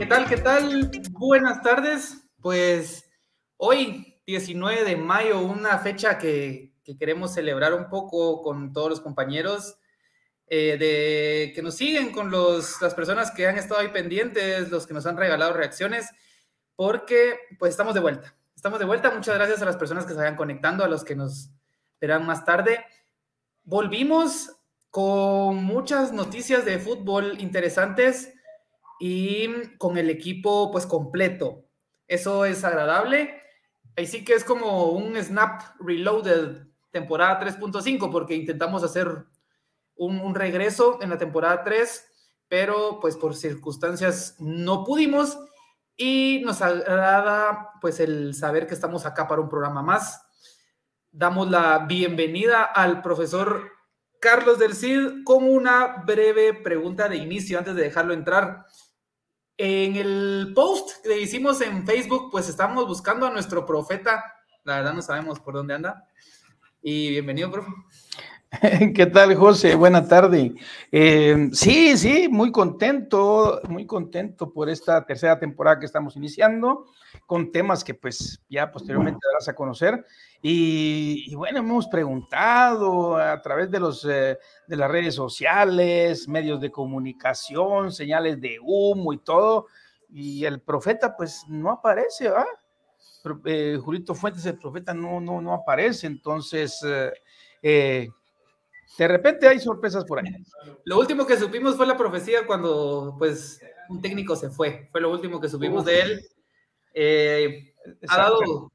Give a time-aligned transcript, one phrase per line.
[0.00, 0.26] ¿Qué tal?
[0.26, 0.90] ¿Qué tal?
[1.10, 2.26] Buenas tardes.
[2.40, 3.04] Pues
[3.58, 9.76] hoy, 19 de mayo, una fecha que, queremos celebrar un poco con todos los compañeros
[10.46, 14.86] eh, de, que nos siguen, con los, las personas que han estado ahí pendientes, los
[14.86, 16.08] que nos han regalado reacciones,
[16.76, 18.34] porque pues estamos de vuelta.
[18.56, 19.10] Estamos de vuelta.
[19.10, 21.50] Muchas gracias a las personas que se vayan conectando, a los que nos
[22.00, 22.86] verán más tarde.
[23.64, 24.50] Volvimos
[24.88, 28.32] con muchas noticias de fútbol interesantes
[29.00, 31.64] y con el equipo pues completo.
[32.06, 33.40] Eso es agradable.
[33.96, 39.26] Ahí sí que es como un Snap Reloaded temporada 3.5 porque intentamos hacer
[39.96, 42.04] un, regreso en la temporada 3,
[42.48, 45.38] pero pues por circunstancias no pudimos
[45.96, 50.22] y nos agrada pues el saber que estamos acá para un programa más.
[51.12, 53.70] Damos la bienvenida al profesor
[54.20, 58.66] Carlos del Cid con una breve pregunta de inicio antes de dejarlo entrar.
[59.62, 64.24] En el post que hicimos en Facebook, pues estamos buscando a nuestro profeta.
[64.64, 66.08] La verdad no sabemos por dónde anda.
[66.80, 67.70] Y bienvenido, profe.
[68.96, 69.76] ¿Qué tal, José?
[69.76, 70.54] Buena tarde.
[70.90, 76.86] Eh, sí, sí, muy contento, muy contento por esta tercera temporada que estamos iniciando,
[77.26, 80.04] con temas que pues ya posteriormente darás a conocer.
[80.42, 86.72] Y, bueno, hemos preguntado a través de, los, eh, de las redes sociales, medios de
[86.72, 89.66] comunicación, señales de humo y todo,
[90.08, 92.46] y el profeta pues no aparece, ¿va?
[93.44, 96.84] Eh, Julito Fuentes, el profeta, no, no, no aparece, entonces...
[98.98, 100.34] De repente hay sorpresas por ahí.
[100.84, 104.88] Lo último que supimos fue la profecía cuando, pues, un técnico se fue.
[104.92, 106.26] Fue lo último que supimos de él.
[106.94, 107.74] Eh,
[108.08, 108.72] ha dado.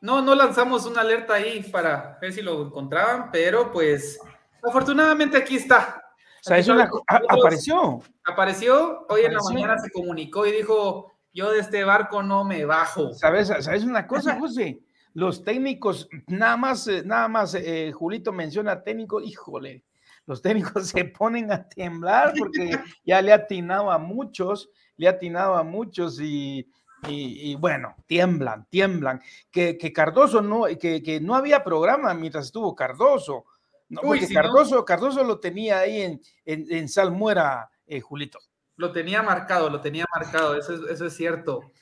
[0.00, 4.20] No, no lanzamos una alerta ahí para ver si lo encontraban, pero pues,
[4.62, 6.02] afortunadamente aquí está.
[6.40, 6.88] O sea,
[7.28, 8.00] apareció.
[8.24, 12.64] Apareció, hoy en la mañana se comunicó y dijo, yo de este barco no me
[12.64, 13.12] bajo.
[13.12, 14.80] ¿Sabes, ¿sabes una cosa, José?
[15.14, 19.84] Los técnicos, nada más, eh, nada más, eh, Julito menciona técnico, híjole,
[20.26, 25.12] los técnicos se ponen a temblar porque ya le ha atinado a muchos, le ha
[25.12, 26.68] atinado a muchos y,
[27.06, 29.22] y, bueno, tiemblan, tiemblan.
[29.50, 33.44] Que, Cardoso no, que, que, no había programa mientras estuvo Cardoso.
[33.88, 38.38] No, porque Cardoso, Cardoso lo tenía ahí en, en, Salmuera, eh, Julito.
[38.76, 41.72] Lo tenía marcado, lo tenía marcado, eso es, eso es cierto.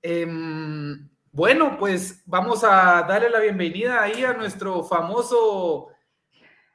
[0.00, 5.88] Em, bueno, pues vamos a darle la bienvenida ahí a nuestro famoso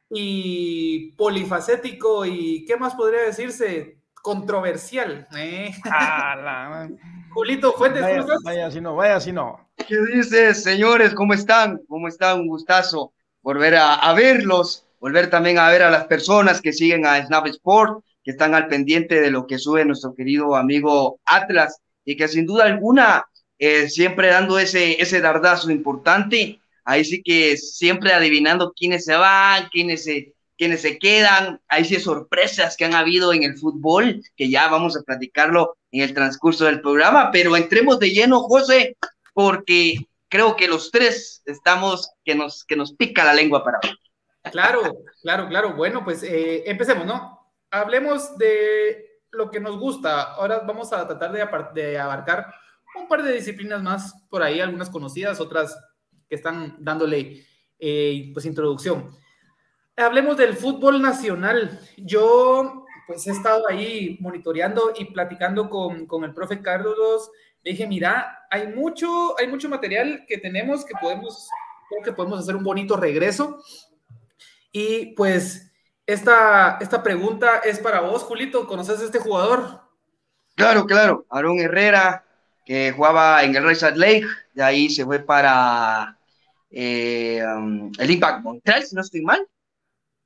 [0.08, 5.28] y polifacético y qué más podría decirse controversial.
[5.36, 5.72] ¿eh?
[7.34, 9.68] Julito Fuentes, vaya, ¿cómo Vaya si no, vaya si no.
[9.88, 11.16] ¿Qué dices, señores?
[11.16, 11.82] ¿Cómo están?
[11.88, 12.42] ¿Cómo están?
[12.42, 17.08] Un gustazo volver a, a, verlos, volver también a ver a las personas que siguen
[17.08, 21.82] a Snap Sport, que están al pendiente de lo que sube nuestro querido amigo Atlas
[22.06, 23.26] y que sin duda alguna
[23.62, 26.60] eh, siempre dando ese, ese dardazo importante.
[26.84, 31.62] Ahí sí que siempre adivinando quiénes se van, quiénes se, quiénes se quedan.
[31.68, 36.02] Ahí sí sorpresas que han habido en el fútbol, que ya vamos a platicarlo en
[36.02, 37.30] el transcurso del programa.
[37.32, 38.98] Pero entremos de lleno, José,
[39.32, 43.96] porque creo que los tres estamos que nos, que nos pica la lengua para hoy.
[44.52, 45.76] Claro, claro, claro.
[45.76, 47.54] Bueno, pues eh, empecemos, ¿no?
[47.70, 50.34] Hablemos de lo que nos gusta.
[50.34, 51.48] Ahora vamos a tratar de,
[51.80, 52.52] de abarcar
[52.96, 55.78] un par de disciplinas más por ahí, algunas conocidas, otras
[56.28, 57.46] que están dándole
[57.80, 59.12] eh, pues introducción.
[59.98, 61.80] Hablemos del fútbol nacional.
[61.98, 67.30] Yo pues he estado ahí monitoreando y platicando con, con el profe Carlos.
[67.64, 71.50] Le dije, mira, hay mucho, hay mucho material que tenemos que podemos,
[71.90, 73.62] creo que podemos hacer un bonito regreso.
[74.72, 75.72] Y pues
[76.06, 78.66] esta, esta pregunta es para vos, Julito.
[78.68, 79.82] ¿Conoces a este jugador?
[80.56, 81.26] Claro, claro.
[81.30, 82.26] Aaron Herrera,
[82.72, 86.18] que jugaba en el Red Lake, de ahí se fue para
[86.70, 89.46] eh, um, el Impact Montreal, si no estoy mal.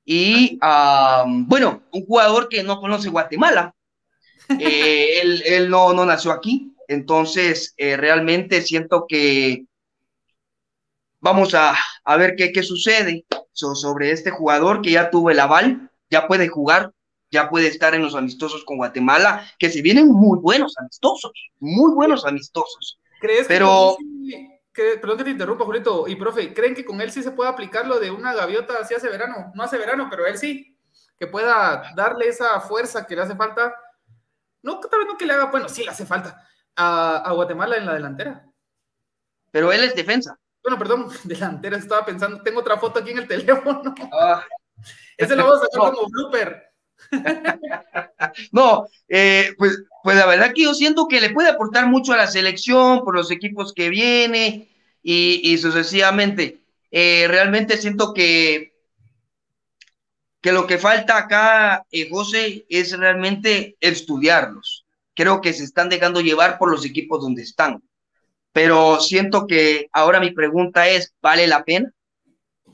[0.06, 3.74] Y um, bueno, un jugador que no conoce Guatemala,
[4.60, 9.66] eh, él, no, no, nació aquí, entonces eh, realmente siento que
[11.20, 15.90] vamos a, a ver qué, qué sucede sobre este jugador que ya tuvo el aval,
[16.12, 16.92] ya puede jugar,
[17.36, 21.94] ya puede estar en los amistosos con Guatemala, que se vienen muy buenos amistosos, muy
[21.94, 22.98] buenos amistosos.
[23.20, 23.98] ¿Crees Pero...
[24.74, 27.50] que, perdón que te interrumpa, Julito, y profe, ¿creen que con él sí se puede
[27.50, 29.52] aplicar lo de una gaviota así hace verano?
[29.54, 30.78] No hace verano, pero él sí,
[31.20, 33.76] que pueda darle esa fuerza que le hace falta.
[34.64, 36.42] No, tal vez no que le haga, bueno, sí le hace falta
[36.78, 38.46] a, Guatemala en la delantera.
[39.52, 40.40] Pero él es defensa.
[40.64, 43.94] Bueno, perdón, delantera, estaba pensando, tengo otra foto aquí en el teléfono.
[44.14, 44.42] Ah.
[45.18, 46.75] Ese lo vamos a sacar como blooper.
[48.52, 52.18] no, eh, pues pues la verdad que yo siento que le puede aportar mucho a
[52.18, 54.70] la selección por los equipos que viene
[55.02, 56.62] y, sucesivamente.
[56.92, 58.76] Eh, realmente siento que,
[60.42, 64.86] que lo que falta acá, eh, José, es realmente estudiarlos.
[65.16, 67.82] Creo que se están dejando llevar por los equipos donde están.
[68.52, 71.92] Pero siento que ahora mi pregunta es, ¿vale la pena?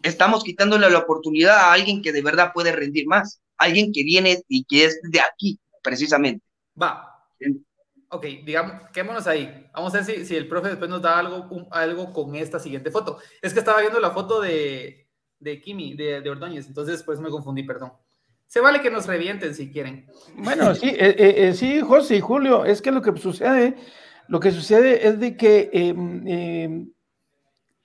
[0.03, 4.41] Estamos quitándole la oportunidad a alguien que de verdad puede rendir más, alguien que viene
[4.47, 6.43] y que es de aquí, precisamente.
[6.81, 7.07] Va,
[8.13, 9.69] Ok, digamos, quémonos ahí.
[9.73, 12.91] Vamos a ver si, si, el profe después nos da algo, algo con esta siguiente
[12.91, 13.19] foto.
[13.41, 15.07] Es que estaba viendo la foto de,
[15.39, 17.93] de Kimi, de, de Ordóñez, entonces pues me confundí, perdón.
[18.47, 20.07] Se vale que nos revienten si quieren.
[20.35, 23.75] Bueno, sí, eh, eh, eh, sí, José y Julio, es que lo que sucede,
[24.27, 26.91] lo que sucede es de que em, em,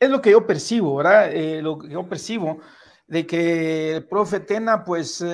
[0.00, 1.31] es lo que yo percibo, ¿verdad?
[1.62, 2.61] lo que yo percibo
[3.06, 5.25] de que el profe Tena, pues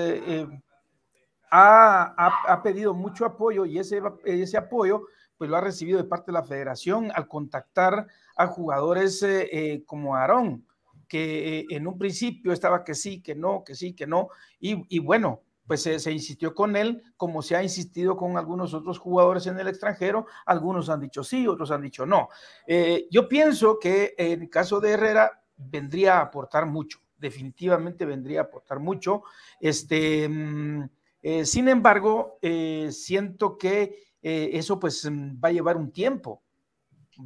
[1.51, 5.05] ha, pedido mucho apoyo y ese, ese apoyo
[5.43, 9.83] pues lo ha recibido de parte de la federación al contactar a jugadores eh, eh,
[9.85, 10.65] como Aarón,
[11.09, 14.29] que eh, en un principio estaba que sí, que no, que sí, que no,
[14.61, 19.49] y, bueno, pues se, insistió con él, como se ha insistido con algunos otros jugadores
[19.49, 22.29] en el extranjero, algunos han dicho sí, otros han dicho no.
[23.11, 28.45] yo pienso que en el caso de Herrera vendría a aportar mucho, definitivamente vendría a
[28.45, 29.23] aportar mucho.
[29.61, 30.91] Este, mm,
[31.23, 36.43] eh, sin embargo, eh, siento que eh, eso pues mm, va a llevar un tiempo,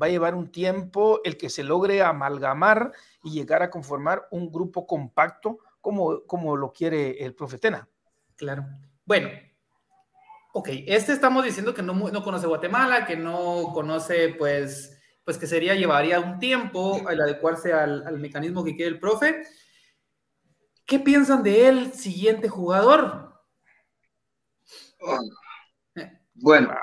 [0.01, 2.93] va a llevar un tiempo el que se logre amalgamar
[3.25, 7.89] y llegar a conformar un grupo compacto como, como lo quiere el profetena.
[8.37, 8.67] Claro.
[9.07, 9.31] Bueno,
[10.53, 14.93] ok, este estamos diciendo que no, no conoce Guatemala, que no conoce pues,
[15.25, 19.43] pues que sería, llevaría un tiempo el adecuarse al, al mecanismo que quiere el profe.
[20.87, 23.43] ¿Qué piensan de él, siguiente jugador?
[26.35, 26.75] Bueno.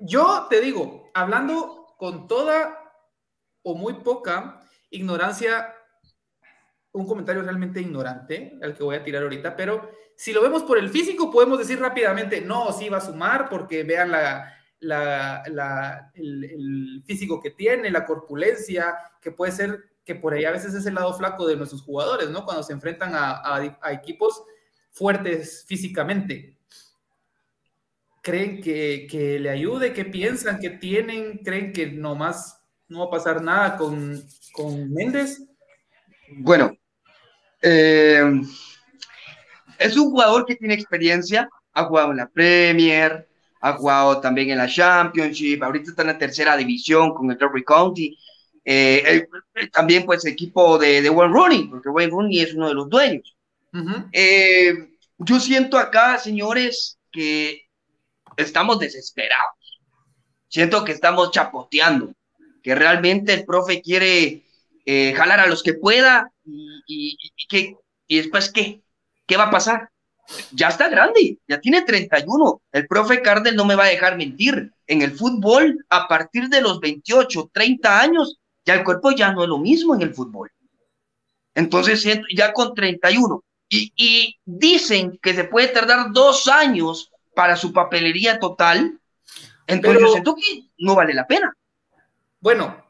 [0.00, 2.76] Yo te digo, hablando con toda
[3.62, 4.60] o muy poca
[4.90, 5.74] ignorancia,
[6.92, 10.78] un comentario realmente ignorante, al que voy a tirar ahorita, pero si lo vemos por
[10.78, 14.54] el físico, podemos decir rápidamente, no, sí va a sumar, porque vean la,
[16.14, 20.84] el, físico que tiene, la corpulencia, que puede ser que por ahí a veces es
[20.86, 22.44] el lado flaco de nuestros jugadores, ¿no?
[22.44, 24.42] Cuando se enfrentan a equipos
[24.90, 26.56] fuertes físicamente.
[28.22, 29.92] ¿Creen que, le ayude?
[29.92, 30.58] ¿Qué piensan?
[30.58, 31.38] ¿Qué tienen?
[31.38, 34.20] ¿Creen que nomás no va a pasar nada con,
[34.52, 35.42] con Méndez?
[36.36, 36.76] Bueno,
[37.62, 38.42] eh,
[39.78, 43.26] es un jugador que tiene experiencia, ha jugado en la Premier,
[43.60, 47.64] ha jugado también en la Championship, ahorita está en la tercera división con el Derby
[47.64, 48.18] County,
[48.64, 49.26] eh,
[49.72, 53.36] también pues equipo de, de Wayne Rooney, porque Wayne Rooney es uno de los dueños.
[54.12, 57.62] Eh, yo siento acá, señores, que
[58.36, 59.80] estamos desesperados.
[60.48, 62.12] Siento que estamos chapoteando,
[62.62, 64.44] que realmente el profe quiere
[64.84, 67.16] eh, jalar a los que pueda y,
[67.48, 67.76] que,
[68.08, 68.82] y después qué,
[69.26, 69.90] qué va a pasar.
[70.52, 72.62] Ya está grande, ya tiene 31.
[72.72, 74.72] El profe Cardel no me va a dejar mentir.
[74.86, 78.39] En el fútbol, a partir de los 28, 30 años,
[78.70, 80.50] ya el cuerpo ya no es lo mismo en el fútbol.
[81.54, 83.42] Entonces, ya con 31.
[83.68, 89.00] Y, y dicen que se puede tardar dos años para su papelería total,
[89.66, 91.52] entonces yo siento que no vale la pena.
[92.40, 92.84] Bueno,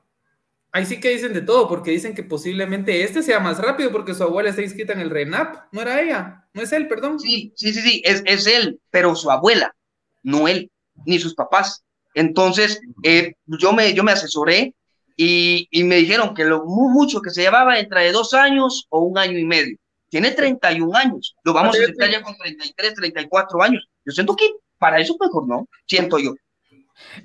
[0.73, 4.15] ahí sí que dicen de todo, porque dicen que posiblemente este sea más rápido porque
[4.15, 7.19] su abuela está inscrita en el RENAP, no era ella, no es él, perdón.
[7.21, 9.75] Sí, sí, sí, sí, es, es él, pero su abuela,
[10.23, 10.71] no él,
[11.05, 11.85] ni sus papás.
[12.15, 14.75] Entonces, eh, yo, me, yo me asesoré
[15.23, 19.19] y, y, me dijeron que lo mucho que se llevaba entre dos años o un
[19.19, 19.77] año y medio.
[20.09, 23.87] Tiene 31 años, lo vamos a aceptar ya con 33, 34 años.
[24.03, 24.49] Yo siento que
[24.79, 26.35] para eso mejor no, siento yo.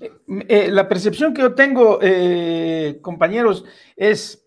[0.01, 0.11] Eh,
[0.49, 3.63] eh, la percepción que yo tengo, eh, compañeros,
[3.95, 4.45] es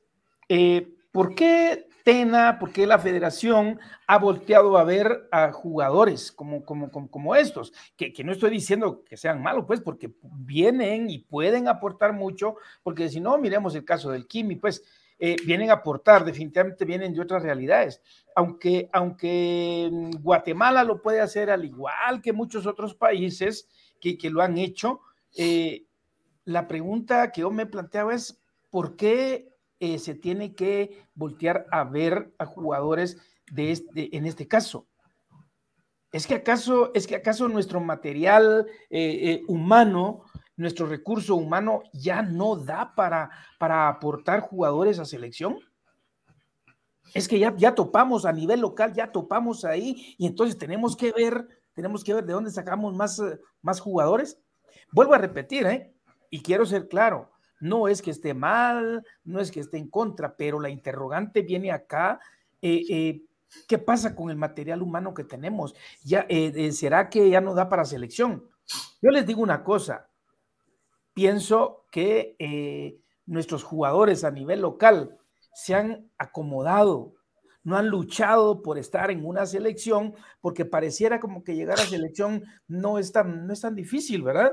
[1.11, 6.91] ¿por qué Tena, por qué la federación ha volteado a ver a jugadores como, como,
[6.91, 7.71] como, estos?
[7.99, 12.55] Que, que, no estoy diciendo que sean malos, pues, porque vienen y pueden aportar mucho,
[12.83, 14.83] porque si no, miremos el caso del Kimi, pues
[15.19, 18.01] eh, vienen a aportar, definitivamente vienen de otras realidades.
[18.35, 23.69] Aunque, aunque mm, Guatemala lo puede hacer al igual que muchos otros países
[24.01, 25.03] que, que lo han hecho,
[25.37, 25.85] eh,
[26.47, 31.85] la pregunta que yo me planteaba es, ¿por qué eh, se tiene que voltear a
[31.85, 33.19] ver a jugadores
[33.51, 34.87] de este, en este caso?
[36.11, 38.67] ¿Es que acaso, es que acaso nuestro material
[39.47, 40.25] humano
[40.59, 45.59] nuestro recurso humano ya no da para, para aportar jugadores a selección?
[47.15, 51.13] Es que ya, ya topamos a nivel local, ya topamos ahí y entonces tenemos que
[51.13, 53.23] ver, tenemos que ver de dónde sacamos más,
[53.63, 54.39] más jugadores.
[54.93, 55.95] Vuelvo a repetir, ¿eh?
[56.29, 60.37] Y quiero ser claro, no es que esté mal, no es que esté en contra,
[60.37, 62.21] pero la interrogante viene acá.
[62.63, 63.23] Eh, eh,
[63.67, 65.75] ¿Qué pasa con el material humano que tenemos?
[66.03, 68.49] Ya, eh, ¿Será que ya no da para selección?
[69.01, 70.11] Yo les digo una cosa,
[71.15, 75.19] pienso que nuestros jugadores a nivel local
[75.55, 77.15] se han acomodado,
[77.65, 82.45] no han luchado por estar en una selección, porque pareciera como que llegar a selección
[82.67, 84.53] no es tan, no es tan difícil, ¿verdad?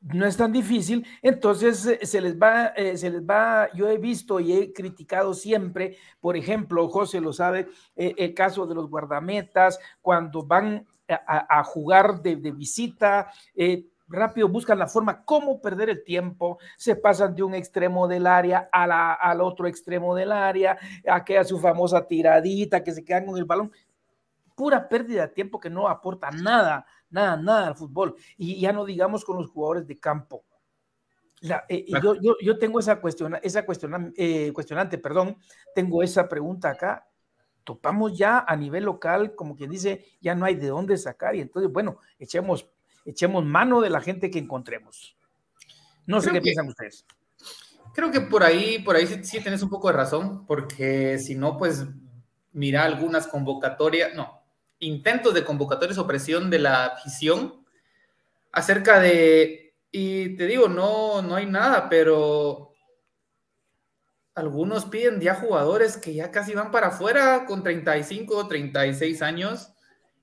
[0.00, 3.98] No es tan difícil, entonces eh, se les va, eh, se les va, yo he
[3.98, 8.88] visto y he criticado siempre, por ejemplo, José lo sabe, eh, el caso de los
[8.88, 13.32] guardametas, cuando van a, jugar de, visita,
[14.06, 18.68] rápido buscan la forma cómo perder el tiempo, se pasan de un extremo del área
[18.70, 20.78] a la, al otro extremo del área,
[21.10, 23.72] aquella su famosa tiradita que se quedan con el balón,
[24.54, 28.16] pura pérdida de tiempo que no aporta nada nada, nada al fútbol.
[28.36, 30.44] Y ya no digamos con los jugadores de campo.
[31.68, 35.38] Eh, yo, yo, tengo esa, cuestión, esa cuestión, eh, cuestionante, perdón,
[35.74, 37.06] tengo esa pregunta acá.
[37.64, 41.40] Topamos ya a nivel local, como quien dice, ya no hay de dónde sacar y
[41.40, 42.68] entonces, bueno, echemos,
[43.04, 45.16] echemos mano de la gente que encontremos.
[46.06, 47.06] No sé qué piensan ustedes.
[47.94, 51.34] Creo que por ahí, por ahí sí, sí tienes un poco de razón, porque si
[51.34, 51.86] no, pues
[52.52, 54.39] mira algunas convocatorias, no,
[54.80, 57.64] intentos de convocatorias o presión de la afición
[58.52, 62.72] acerca de, y te digo, no, no hay nada, pero
[64.34, 69.72] algunos piden ya jugadores que ya casi van para afuera con 35 o 36 años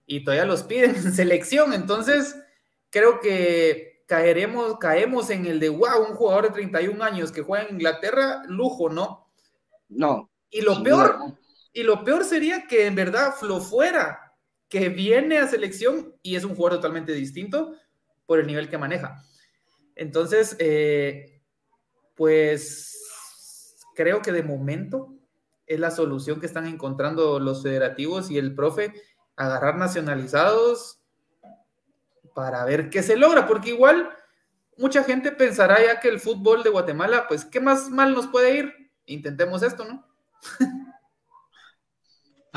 [0.05, 1.73] y todavía los piden en selección.
[1.73, 2.35] Entonces,
[2.89, 7.65] creo que caeremos, caemos en el de, wow, un jugador de 31 años que juega
[7.65, 9.27] en Inglaterra, lujo, ¿no?
[9.89, 10.29] No.
[10.49, 11.37] Y lo peor,
[11.73, 14.26] y lo peor sería que en verdad lo fuera,
[14.69, 17.75] que viene a selección y es un jugador totalmente distinto
[18.25, 19.23] por el nivel que maneja.
[19.95, 21.41] Entonces, eh,
[22.15, 25.13] pues creo que de momento
[25.65, 28.93] es la solución que están encontrando los federativos y el profe,
[29.35, 31.01] agarrar nacionalizados
[32.33, 34.09] para ver qué se logra, porque igual
[34.77, 38.57] mucha gente pensará ya que el fútbol de Guatemala, pues, ¿qué más mal nos puede
[38.57, 38.73] ir?
[39.05, 40.05] Intentemos esto, ¿no?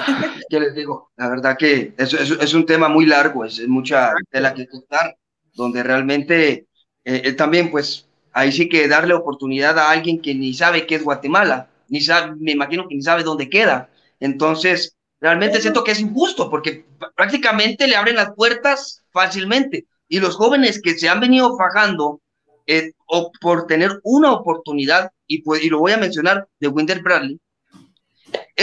[0.49, 1.11] ¿Qué les digo?
[1.17, 5.17] La verdad que es, es, un tema muy largo, es, mucha tela que cortar,
[5.55, 6.67] donde realmente
[7.05, 10.97] eh, eh, también, pues, ahí sí que darle oportunidad a alguien que ni sabe qué
[10.97, 13.91] es Guatemala, ni sabe, me imagino que ni sabe dónde queda.
[14.21, 16.85] Entonces, realmente siento que es injusto, porque
[17.17, 19.87] prácticamente le abren las puertas fácilmente.
[20.09, 22.21] Y los jóvenes que se han venido fajando
[22.67, 27.03] eh, o por tener una oportunidad, y, pues, y lo voy a mencionar, de Winder
[27.03, 27.41] Bradley,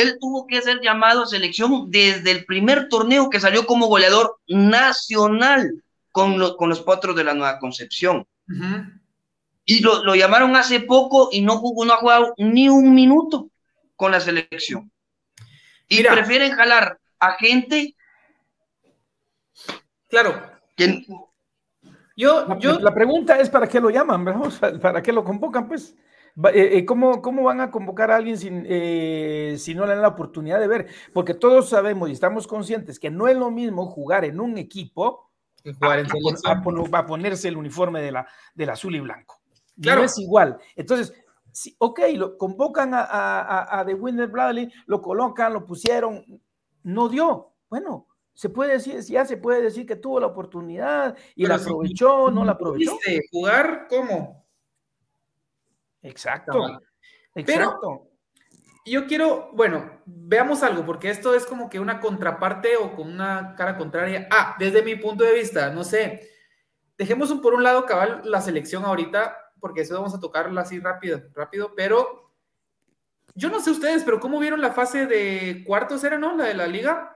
[0.01, 4.37] él tuvo que ser llamado a selección desde el primer torneo que salió como goleador
[4.47, 8.25] nacional con, con los potros de la Nueva Concepción.
[9.65, 13.49] Y lo, lo, llamaron hace poco y no jugó, no ha jugado ni un minuto
[13.95, 14.89] con la selección.
[15.89, 17.95] Y prefieren jalar a gente.
[20.09, 20.41] Claro.
[20.75, 21.05] Que,
[22.15, 24.25] yo, yo, la pregunta es para qué lo llaman,
[24.81, 25.95] ¿Para qué lo convocan, pues?
[26.53, 30.03] Eh, eh, ¿Cómo, ¿Cómo van a convocar a alguien sin, eh, si no le dan
[30.03, 30.87] la oportunidad de ver?
[31.11, 35.31] Porque todos sabemos y estamos conscientes que no es lo mismo jugar en un equipo
[35.63, 36.07] que jugar en
[36.45, 39.39] a, a, ponerse el uniforme de la, del azul y blanco.
[39.81, 40.01] Claro.
[40.01, 40.57] No es igual.
[40.75, 41.13] Entonces,
[41.51, 46.23] sí, ok, lo convocan a, a, a The Winner Bradley, lo colocan, lo pusieron,
[46.83, 47.53] no dio.
[47.67, 52.29] Bueno, se puede decir, ya se puede decir que tuvo la oportunidad y la aprovechó,
[52.29, 52.95] no la aprovechó.
[53.31, 54.46] ¿Jugar cómo?
[56.07, 56.79] Exacto.
[57.35, 58.09] Exacto.
[58.85, 63.53] yo quiero, bueno, veamos algo, porque esto es como que una contraparte o con una
[63.55, 64.27] cara contraria.
[64.31, 66.29] Ah, desde mi punto de vista, no sé.
[66.97, 71.21] Dejemos por un lado cabal la selección ahorita, porque eso vamos a tocarla así rápido,
[71.35, 72.27] rápido, pero
[73.35, 76.35] yo no sé ustedes, pero ¿cómo vieron la fase de cuartos era, no?
[76.35, 77.15] La de la liga.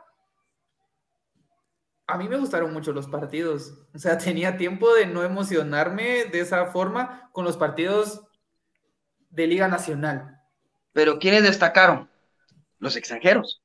[2.06, 3.74] A mí me gustaron mucho los partidos.
[3.96, 8.22] O sea, tenía tiempo de no emocionarme de esa forma con los partidos
[9.32, 10.40] de Liga Nacional.
[10.94, 12.10] Pero ¿quiénes destacaron?
[12.80, 13.62] Los extranjeros.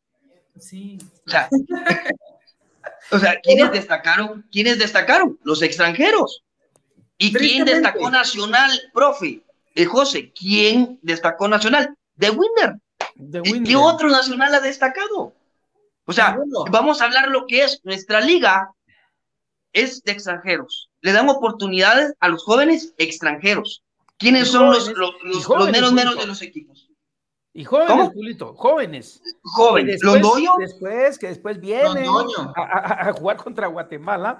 [0.58, 0.98] Sí.
[1.26, 1.48] O sea,
[3.10, 4.46] o sea ¿quiénes destacaron?
[4.50, 5.38] ¿Quiénes destacaron?
[5.42, 6.42] Los extranjeros.
[7.18, 9.42] ¿Y quién destacó Nacional, profe?
[9.74, 11.94] Eh, José, ¿quién destacó Nacional?
[12.18, 12.80] The Winner.
[13.44, 15.34] ¿Y qué otro Nacional ha destacado?
[16.04, 16.38] O sea,
[16.70, 18.70] vamos a hablar lo que es nuestra liga
[19.72, 20.88] es de extranjeros.
[21.00, 23.82] Le dan oportunidades a los jóvenes extranjeros.
[24.18, 26.90] ¿Quiénes son los, los, menos menos de los equipos?
[27.52, 29.22] Y jóvenes, Julito, jóvenes.
[29.42, 30.00] Jóvenes.
[30.00, 30.52] Después, ¿Londoño?
[30.58, 32.06] Después, que después viene
[32.54, 34.36] a, a, jugar contra Guatemala,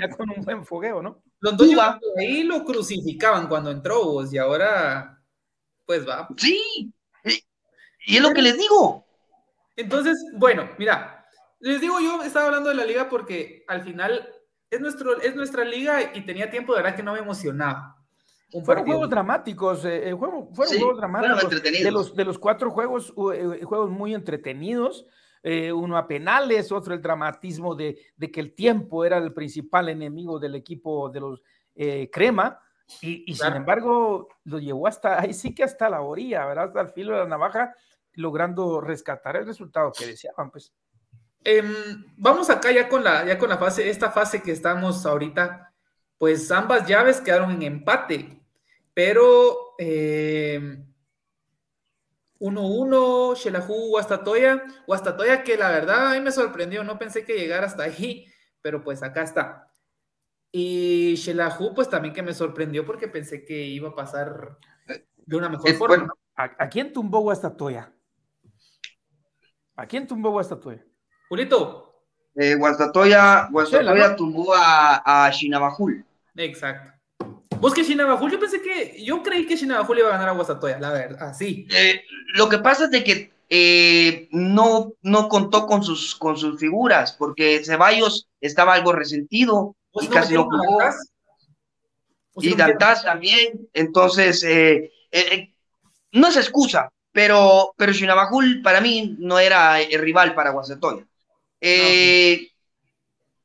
[0.00, 1.22] ya con un buen fogueo, ¿no?
[1.40, 1.78] Londoño
[2.18, 5.22] ahí lo crucificaban cuando entró vos, y ahora,
[5.84, 6.26] pues va.
[6.38, 6.90] Sí,
[8.06, 9.06] y es lo que les digo.
[9.76, 11.26] Entonces, bueno, mira,
[11.60, 14.28] les digo, yo estaba hablando de la liga porque al final
[14.70, 18.03] es, nuestro, es nuestra liga y tenía tiempo de verdad que no me emocionaba
[18.62, 21.62] fueron juegos dramáticos, eh, eh fueron juegos dramáticos.
[21.62, 25.06] De los, de los cuatro juegos, eh, juegos muy entretenidos.
[25.42, 29.90] Eh, uno a penales, otro el dramatismo de, de, que el tiempo era el principal
[29.90, 31.42] enemigo del equipo de los
[32.10, 32.60] Crema.
[33.00, 36.66] Y, y sin embargo, lo llevó hasta ahí, sí que hasta la orilla, ¿verdad?
[36.66, 37.74] Hasta el filo de la navaja,
[38.12, 40.72] logrando rescatar el resultado que deseaban, pues.
[41.44, 41.74] Em,
[42.16, 45.74] vamos acá ya con la, ya con la fase, esta fase que estamos ahorita,
[46.16, 48.40] pues ambas llaves quedaron en empate.
[48.94, 50.84] Pero 1-1, eh,
[52.38, 54.62] 1 Shelahu Guastatoya.
[54.86, 58.26] Guastatoya que la verdad a mí me sorprendió, no pensé que llegara hasta ahí,
[58.62, 59.68] pero pues acá está.
[60.52, 65.48] Y Shelahu, pues también que me sorprendió porque pensé que iba a pasar de una
[65.48, 66.14] mejor forma.
[66.36, 67.92] ¿A, quién tumbó Guastatoya?
[69.76, 70.84] ¿A quién tumbó Guastatoya?
[71.28, 72.04] Julito.
[72.36, 76.04] Eh, Guastatoya, Guastatoya tumbó a, a Shinabajul.
[76.36, 76.93] Exacto.
[77.64, 80.78] Vos que Shinabajul, yo pensé que, yo creí que Shinabajul iba a ganar a Guasatoya,
[80.78, 81.66] la verdad, así.
[81.74, 82.04] Eh,
[82.34, 87.14] lo que pasa es de que eh, no, no contó con sus, con sus figuras,
[87.18, 90.78] porque Ceballos estaba algo resentido y casi no jugó.
[92.36, 94.90] Y Dantas también, entonces, eh,
[96.12, 101.06] no es excusa, pero, pero Shinabajul para mí no era el rival para Guasatoya.
[101.62, 102.46] Eh,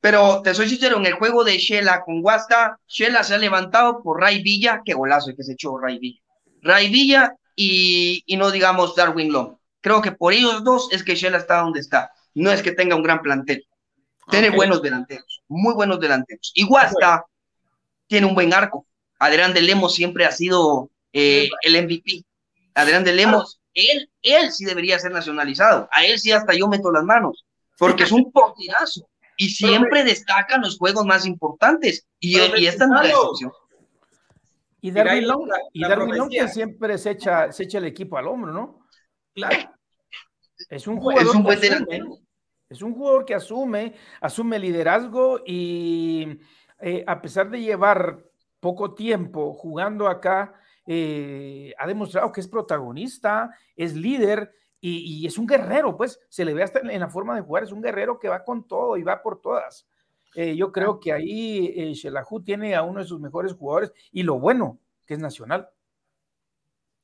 [0.01, 4.01] pero te soy sincero, en el juego de Shela con Guasta, Shela se ha levantado
[4.01, 6.21] por Ray Villa, qué golazo que se echó Ray Villa.
[6.61, 9.55] Ray Villa y, y no digamos Darwin Long.
[9.81, 12.11] Creo que por ellos dos es que Shela está donde está.
[12.33, 13.65] No es que tenga un gran plantel.
[14.29, 16.51] Tiene buenos delanteros, muy buenos delanteros.
[16.53, 17.25] Y Guasta
[18.07, 18.85] tiene un buen arco.
[19.17, 22.23] Adrián de Lemos siempre ha sido eh, el MVP.
[22.75, 25.89] Adrián de Lemos, él, él sí debería ser nacionalizado.
[25.91, 27.43] A él sí hasta yo meto las manos,
[27.77, 29.09] porque es un portirazo
[29.39, 32.05] y siempre destacan los juegos más importantes.
[32.19, 33.51] Y, y esta no es la excepción.
[34.81, 38.27] Y Darwin Long, y Darwin Long que siempre se echa, se echa el equipo al
[38.27, 38.85] hombro, ¿no?
[39.33, 39.71] Claro.
[40.69, 41.23] Es un jugador.
[41.23, 42.17] Es un buen delantero.
[42.67, 46.37] Es un jugador que asume, asume liderazgo y
[46.81, 48.21] eh, a pesar de llevar
[48.59, 50.53] poco tiempo jugando acá,
[50.85, 56.53] eh, ha demostrado que es protagonista, es líder y, es un guerrero, pues se le
[56.53, 59.03] ve hasta en, la forma de jugar, es un guerrero que va con todo y
[59.03, 59.85] va por todas.
[60.35, 64.23] Eh, yo creo que ahí eh, Shelahu tiene a uno de sus mejores jugadores y
[64.23, 65.69] lo bueno, que es nacional.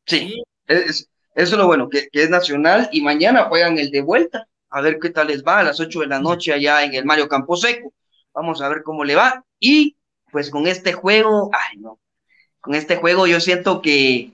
[0.05, 4.47] Sí, es, eso es lo bueno, que, es nacional y mañana juegan el de vuelta,
[4.69, 7.03] a ver qué tal les va a las 8 de la noche allá en el
[7.03, 7.93] Mario Camposeco.
[8.33, 9.43] Vamos a ver cómo le va.
[9.59, 9.97] Y
[10.31, 11.99] pues con este juego, ay no,
[12.61, 14.31] con este juego yo siento que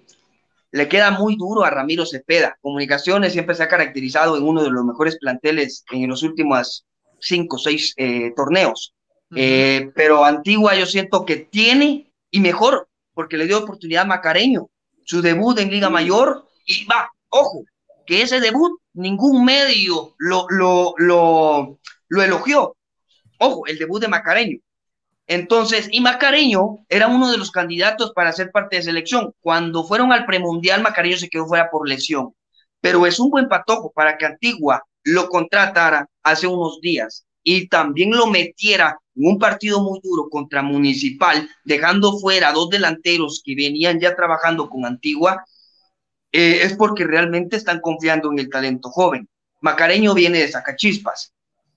[0.71, 2.57] le queda muy duro a Ramiro Cepeda.
[2.61, 6.85] Comunicaciones siempre se ha caracterizado en uno de los mejores planteles en los últimos
[7.19, 8.93] cinco o seis eh, torneos.
[9.33, 14.69] Eh, pero Antigua yo siento que tiene, y mejor, porque le dio oportunidad a Macareño,
[15.05, 17.63] su debut en Liga Mayor, y va, ojo,
[18.05, 21.79] que ese debut ningún medio lo, lo, lo,
[22.09, 22.75] lo elogió.
[23.39, 24.59] Ojo, el debut de Macareño.
[25.31, 29.33] Entonces, y Macareño era uno de los candidatos para ser parte de selección.
[29.39, 32.35] Cuando fueron al premundial, Macareño se quedó fuera por lesión.
[32.81, 38.11] Pero es un buen patojo para que Antigua lo contratara hace unos días y también
[38.11, 44.01] lo metiera en un partido muy duro contra Municipal, dejando fuera dos delanteros que venían
[44.01, 45.45] ya trabajando con Antigua,
[46.33, 49.29] eh, es porque realmente están confiando en el talento joven.
[49.61, 51.30] Macareño viene de Sacachispas,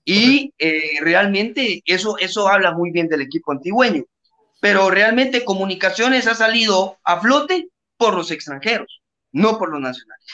[0.05, 4.03] y eh, realmente eso, eso habla muy bien del equipo antigüeño.
[4.61, 10.25] Pero realmente Comunicaciones ha salido a flote por los extranjeros, no por los nacionales.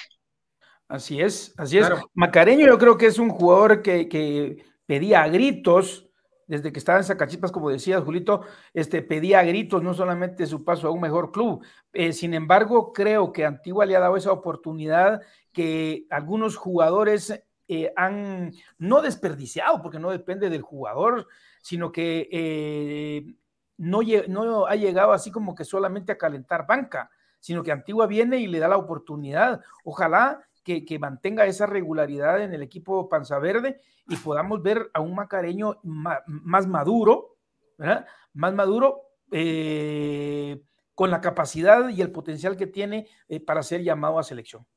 [0.87, 1.87] Así es, así es.
[2.13, 6.09] Macareño yo creo que es un jugador que, que pedía a gritos,
[6.47, 8.41] desde que estaba en Zacachipas, como decía Julito,
[8.73, 11.63] este, pedía a gritos no solamente su paso a un mejor club.
[11.93, 15.21] Eh, sin embargo, creo que Antigua le ha dado esa oportunidad
[15.53, 17.41] que algunos jugadores
[17.73, 21.29] eh, han no desperdiciado, porque no depende del jugador,
[21.61, 23.33] sino que eh,
[23.77, 28.39] no, no ha llegado así como que solamente a calentar banca, sino que Antigua viene
[28.39, 29.61] y le da la oportunidad.
[29.85, 35.15] Ojalá que, mantenga esa regularidad en el equipo Panza Verde y podamos ver a un
[35.15, 37.37] macareño más, maduro,
[37.77, 38.05] ¿verdad?
[38.33, 40.61] Más maduro, eh,
[40.93, 43.07] con la capacidad y el potencial que tiene
[43.47, 44.67] para ser llamado a selección.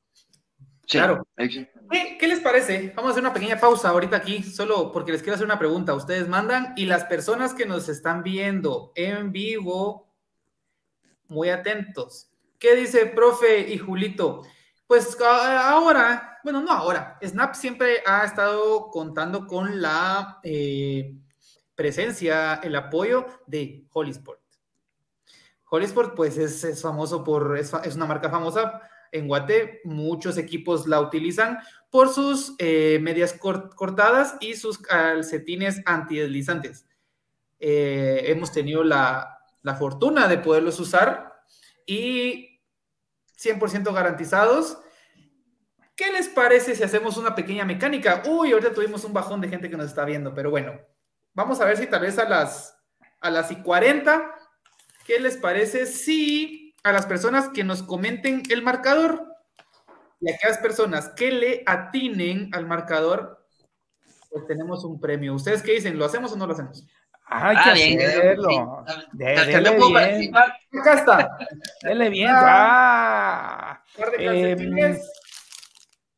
[0.87, 1.27] Claro.
[1.37, 2.93] ¿Qué, les parece?
[2.95, 5.93] Vamos a hacer una pequeña pausa ahorita aquí, solo porque les quiero hacer una pregunta.
[5.93, 10.13] Ustedes mandan y las personas que nos están viendo en vivo,
[11.27, 12.29] muy atentos.
[12.57, 14.43] ¿Qué dice profe y Julito?
[14.87, 21.15] Pues ahora, bueno, no ahora, Snap siempre ha estado contando con la eh,
[21.75, 24.41] presencia, el apoyo de Hollysport.
[25.69, 28.81] Hollysport, pues es, famoso por, es, una marca famosa
[29.15, 36.85] en Guate, muchos equipos la utilizan por sus eh, medias cortadas y sus calcetines antideslizantes.
[37.59, 41.33] Eh, hemos tenido la, la fortuna de poderlos usar
[41.85, 42.59] y
[43.41, 44.77] 100% garantizados.
[45.95, 48.23] ¿Qué les parece si hacemos una pequeña mecánica?
[48.27, 50.77] Uy, ahorita tuvimos un bajón de gente que nos está viendo, pero bueno,
[51.33, 52.77] vamos a ver si tal vez a las,
[53.21, 54.35] a las y 40,
[55.05, 59.25] ¿qué les parece si a las personas que nos comenten el marcador
[60.21, 63.43] y a aquellas personas que le atinen al marcador,
[64.29, 65.33] pues tenemos un premio.
[65.33, 65.97] ¿Ustedes qué dicen?
[65.97, 66.85] ¿Lo hacemos o no lo hacemos?
[67.25, 68.85] Hay que bien, hacerlo.
[69.13, 70.35] Dele bien.
[70.35, 71.37] Acá está.
[71.81, 72.29] Dele bien.
[72.31, 73.83] Ah.
[74.19, 75.01] Eh,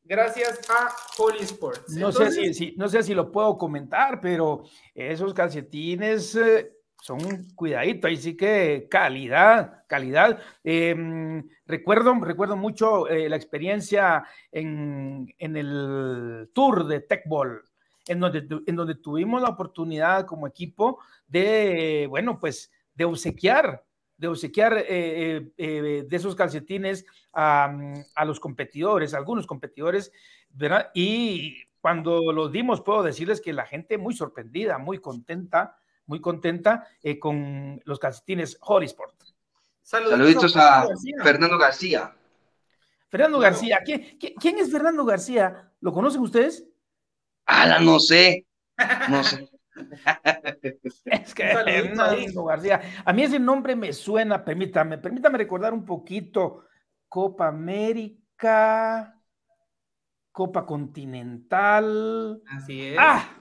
[0.04, 1.94] gracias a Holy Sports.
[1.96, 7.18] No, sé si, no sé si lo puedo comentar, pero esos calcetines eh, son
[7.54, 10.40] cuidadito, ahí sí que calidad, calidad.
[10.64, 17.62] Em, recuerdo, recuerdo mucho eh, la experiencia en, en, el tour de Tech Ball
[18.08, 23.84] en donde, en donde tuvimos la oportunidad como equipo de, bueno, pues de obsequiar,
[24.16, 27.70] de obsequiar eh, eh, de esos calcetines a,
[28.14, 30.10] a, los competidores, algunos competidores,
[30.50, 30.90] ¿verdad?
[30.94, 36.88] Y cuando los dimos, puedo decirles que la gente muy sorprendida, muy contenta, muy contenta
[37.20, 39.14] con los calcetines Horisport.
[39.82, 40.86] Saluditos, a
[41.22, 42.14] Fernando García.
[43.08, 45.72] Fernando García, ¿Quién, ¿quién es Fernando García?
[45.80, 46.66] ¿Lo conocen ustedes?
[47.46, 48.46] ¡Hala, no sé!
[49.08, 49.48] No sé.
[51.04, 52.82] es que Fernando García.
[53.04, 56.64] A mí ese nombre me suena, permítame, permítame recordar un poquito.
[57.08, 59.18] Copa América,
[60.30, 62.42] Copa Continental.
[62.46, 62.96] Así es.
[62.98, 63.37] Ah,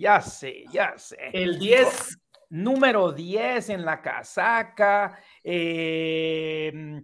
[0.00, 1.30] ya sé, ya sé.
[1.32, 2.18] El 10.
[2.50, 5.20] Número 10 en la casaca.
[5.44, 7.02] Eh,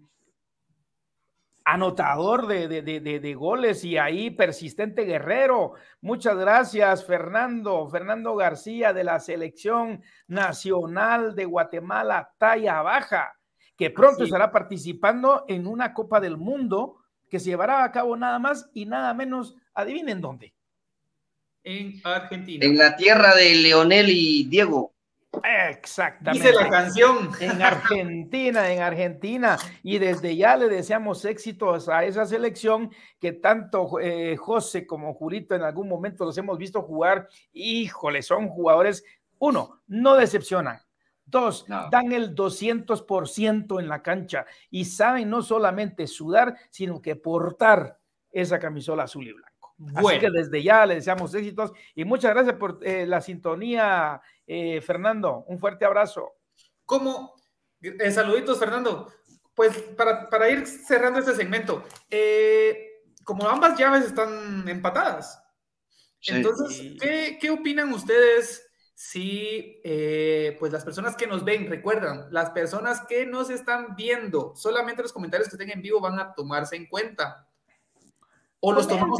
[1.65, 5.75] anotador de, goles y ahí persistente guerrero.
[6.01, 7.87] Muchas gracias, Fernando.
[7.89, 13.35] Fernando García de la Selección Nacional de Guatemala, talla baja,
[13.77, 18.39] que pronto estará participando en una Copa del Mundo que se llevará a cabo nada
[18.39, 20.56] más y nada menos, adivinen dónde.
[21.67, 22.65] En Argentina.
[22.65, 24.95] En la tierra de Leonel y Diego.
[25.69, 26.47] Exactamente.
[26.47, 27.31] Dice la canción.
[27.41, 29.59] En Argentina, en Argentina.
[29.83, 35.57] Y desde ya le deseamos éxitos a esa selección que tanto eh, José como Jurito
[35.57, 37.29] en algún momento los hemos visto jugar.
[37.53, 39.03] Híjole, son jugadores,
[39.41, 40.79] uno, no decepcionan.
[41.25, 47.99] Dos, dan el 200% en la cancha y saben no solamente sudar, sino que portar
[48.31, 49.46] esa camisola azul y blanca.
[49.79, 50.09] Bueno.
[50.09, 54.81] Así que desde ya le deseamos éxitos y muchas gracias por eh, la sintonía, eh,
[54.81, 55.45] Fernando.
[55.49, 56.33] Un fuerte abrazo.
[56.85, 57.35] Como,
[57.83, 59.13] eh, saluditos, Fernando.
[59.55, 61.83] Pues para, para, ir cerrando este segmento,
[63.25, 65.43] como ambas llaves están empatadas,
[66.27, 69.81] entonces, ¿qué, ¿qué, opinan ustedes si
[70.59, 75.13] pues las personas que nos ven, recuerdan, las personas que nos están viendo, solamente los
[75.13, 77.49] comentarios que estén en vivo van a tomarse en cuenta?
[78.67, 79.17] O los tomamos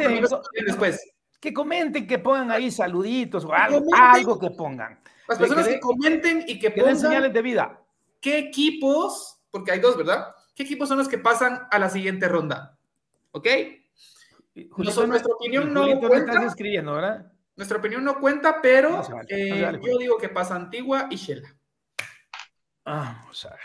[0.67, 1.01] después.
[1.39, 5.01] Que comenten, que pongan ahí saluditos o algo, que pongan.
[5.29, 7.81] Las personas que, comenten y que, pongan señales de vida.
[8.21, 10.35] ¿Qué equipos, porque hay dos, ¿verdad?
[10.57, 12.77] ¿Qué equipos son los que pasan a la siguiente ronda?
[13.31, 13.47] ¿Ok?
[15.07, 16.45] nuestra opinión no cuenta.
[16.45, 17.31] escribiendo, ¿verdad?
[17.55, 21.55] Nuestra opinión no cuenta, pero eh, yo digo que pasa Antigua y Shela.
[22.85, 23.61] Vamos a ver.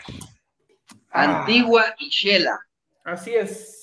[1.10, 2.60] Antigua y Shela.
[3.02, 3.81] Así es.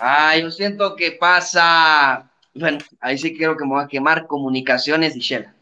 [0.00, 2.30] Ah, yo siento que pasa.
[2.54, 5.54] Bueno, ahí sí quiero que me voy a quemar comunicaciones y Shela.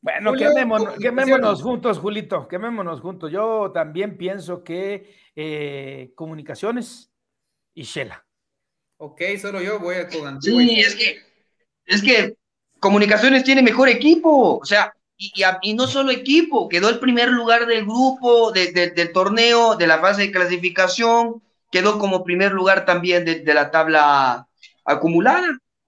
[0.00, 3.32] Bueno, quemémonos, juntos, Julito, quemémonos juntos.
[3.32, 7.10] Yo también pienso que eh, comunicaciones
[7.74, 8.24] y Shela.
[8.98, 11.18] Ok, solo yo voy a con Sí, es que,
[11.86, 12.36] es que
[12.80, 17.66] comunicaciones tiene mejor equipo, o sea, y, y, no solo equipo, quedó el primer lugar
[17.66, 23.54] del grupo, del torneo, de la fase de clasificación, quedó como primer lugar también de,
[23.54, 24.48] la tabla
[24.84, 25.46] acumulada.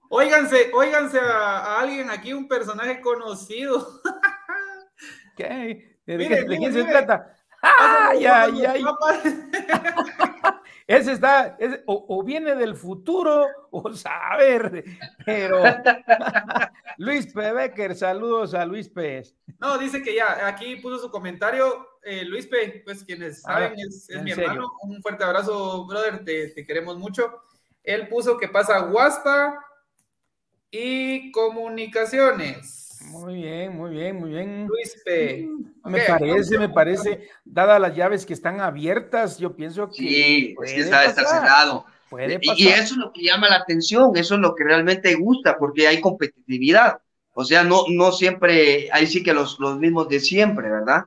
[0.09, 4.01] Óiganse, óiganse a, alguien aquí, un personaje conocido.
[5.37, 5.99] ¿Qué?
[6.05, 7.35] ¿De, quién se trata?
[7.61, 8.83] ¡Ay, ay, ay!
[10.87, 14.83] ese está, o, viene del futuro, o saber,
[15.23, 15.61] pero
[16.97, 17.53] Luis P.
[17.53, 19.23] Becker, saludos a Luis P.
[19.59, 24.09] No, dice que ya, aquí puso su comentario, eh, Luis P., pues quienes saben, es,
[24.23, 27.41] mi hermano, un fuerte abrazo, brother, te, te, queremos mucho.
[27.83, 29.59] Él puso que pasa Guaspa
[30.71, 32.99] y comunicaciones.
[33.11, 34.67] Muy bien, muy bien, muy bien.
[34.67, 35.47] Luis P.
[35.47, 39.95] Mm, me parece, me parece, dadas las llaves que están abiertas, yo pienso que.
[39.95, 41.85] Sí, es que está, cerrado.
[42.57, 45.87] Y eso es lo que llama la atención, eso es lo que realmente gusta, porque
[45.87, 46.99] hay competitividad.
[47.33, 51.05] O sea, no, no siempre, ahí sí que los, los mismos de siempre, ¿verdad?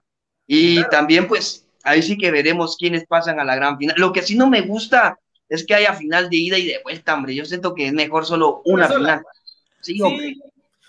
[0.54, 3.96] Y también, pues, ahí sí que veremos quiénes pasan a la gran final.
[3.98, 7.14] Lo que sí no me gusta es que haya final de ida y de vuelta,
[7.14, 7.34] hombre.
[7.34, 9.22] Yo siento que es mejor solo una final.
[9.80, 10.36] Sí, hombre.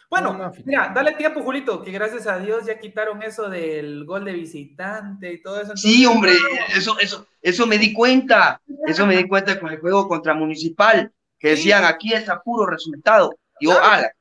[0.09, 4.33] Bueno, mira, dale tiempo, Julito, que gracias a Dios ya quitaron eso del gol de
[4.33, 5.77] visitante y todo eso.
[5.77, 6.33] sí, hombre,
[6.75, 11.11] eso, eso, eso me di cuenta, eso me di cuenta con el juego contra Municipal,
[11.39, 13.33] que decían aquí es a puro resultado.
[13.59, 14.11] Y yo, ala,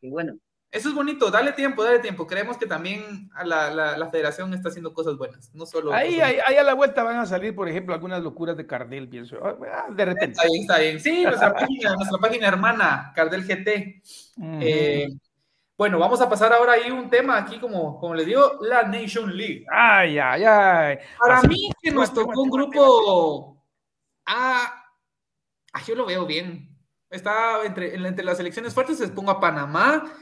[0.00, 0.36] qué bueno.
[0.70, 2.26] Eso es bonito, dale tiempo, dale tiempo.
[2.26, 5.92] Creemos que también la, la, federación está haciendo cosas buenas, no solo.
[5.92, 9.08] Ahí, ahí, ahí, a la vuelta van a salir, por ejemplo, algunas locuras de Cardel,
[9.08, 9.38] pienso.
[9.42, 10.32] Ah, de repente.
[10.32, 11.00] Está bien, está bien.
[11.00, 14.02] Sí, nuestra página, nuestra página hermana, Cardel GT.
[14.60, 15.08] eh,
[15.78, 19.34] bueno, vamos a pasar ahora ahí un tema aquí, como, como les digo, la Nation
[19.36, 19.64] League.
[19.70, 20.98] Ay, ay, ay.
[21.18, 23.62] Para mí que nos tocó un grupo
[24.26, 24.84] ah,
[25.86, 26.68] yo lo veo bien.
[27.10, 30.12] Está entre, entre las elecciones fuertes, se pongo a Panamá.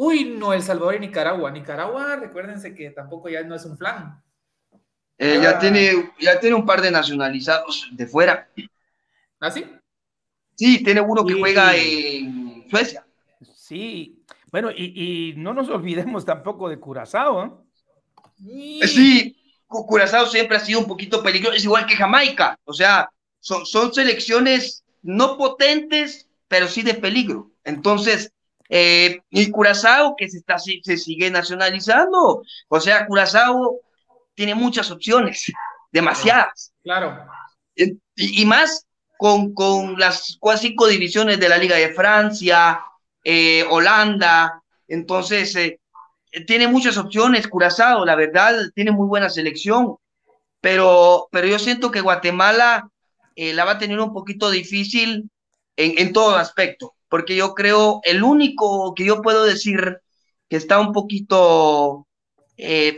[0.00, 1.50] Uy, no, El Salvador y Nicaragua.
[1.50, 4.22] Nicaragua, recuérdense que tampoco ya no es un flan.
[5.18, 8.48] Eh, ya, tiene, ya tiene un par de nacionalizados de fuera.
[9.40, 9.64] ¿Ah, sí?
[10.54, 13.04] Sí, tiene uno que juega en Suecia.
[13.56, 17.66] Sí, bueno, y, no nos olvidemos tampoco de Curazao.
[18.38, 18.86] ¿eh?
[18.86, 23.66] Sí, Curazao siempre ha sido un poquito peligroso, es igual que Jamaica, o sea, son,
[23.66, 27.50] son selecciones no potentes, pero sí de peligro.
[27.64, 28.32] Entonces,
[28.68, 33.80] eh, y Curazao que se, está, se sigue nacionalizando, o sea, Curazao
[34.34, 35.50] tiene muchas opciones,
[35.90, 36.72] demasiadas.
[36.82, 37.26] Claro.
[37.74, 42.80] Y, más con, con las cinco divisiones de la Liga de Francia,
[43.24, 45.80] eh, Holanda, entonces eh,
[46.46, 49.96] tiene muchas opciones, Curazao, la verdad, tiene muy buena selección,
[50.60, 52.90] pero, pero yo siento que Guatemala
[53.36, 55.30] la va a tener un poquito difícil
[55.76, 59.98] en, en todo aspecto, porque yo creo, el único que yo puedo decir
[60.48, 62.06] que está un poquito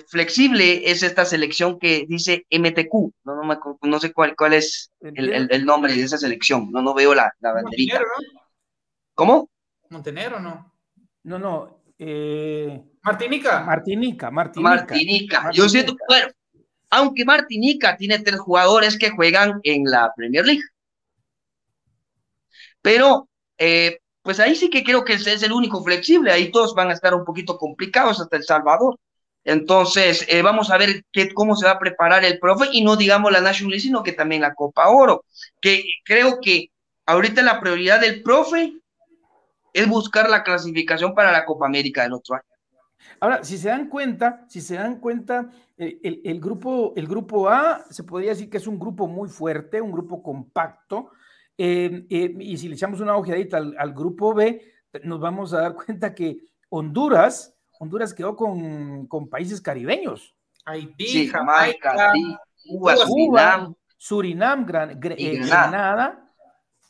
[0.08, 3.12] flexible es esta selección que dice MTQ.
[3.24, 6.70] No, no, no sé cuál, cuál es el, el, nombre de esa selección.
[6.72, 8.00] No, no veo la, la banderita.
[9.14, 9.50] ¿Cómo?
[9.90, 10.72] Montenegro, ¿no?
[11.24, 11.82] No, no.
[11.98, 13.60] Eh, Martinica.
[13.60, 14.70] Martinica, Martinica.
[14.70, 15.50] Martinica.
[15.52, 16.28] Yo siento, bueno,
[16.88, 20.62] aunque Martinica tiene tres jugadores que juegan en la Premier League.
[22.80, 26.32] Pero, eh, pues ahí sí que creo que es el único flexible.
[26.32, 28.98] Ahí todos van a estar un poquito complicados hasta El Salvador.
[29.44, 31.04] Entonces, eh, vamos a ver
[31.34, 34.12] cómo se va a preparar el profe y no digamos la National League, sino que
[34.12, 35.24] también la Copa Oro.
[35.60, 36.70] Que creo que
[37.06, 38.74] ahorita la prioridad del profe
[39.72, 42.44] es buscar la clasificación para la Copa América del otro año.
[43.18, 48.04] Ahora, si se dan cuenta, si se dan cuenta, el, grupo, el grupo A se
[48.04, 51.10] podría decir que es un grupo muy fuerte, un grupo compacto,
[51.62, 54.62] eh, eh, y si le echamos una ojeadita al, grupo B,
[55.04, 56.38] nos vamos a dar cuenta que
[56.70, 60.34] Honduras, Honduras quedó con, países caribeños.
[60.64, 62.14] Haití, Jamaica,
[62.66, 64.66] Cuba, Surinam, Surinam
[65.18, 66.32] eh, Granada,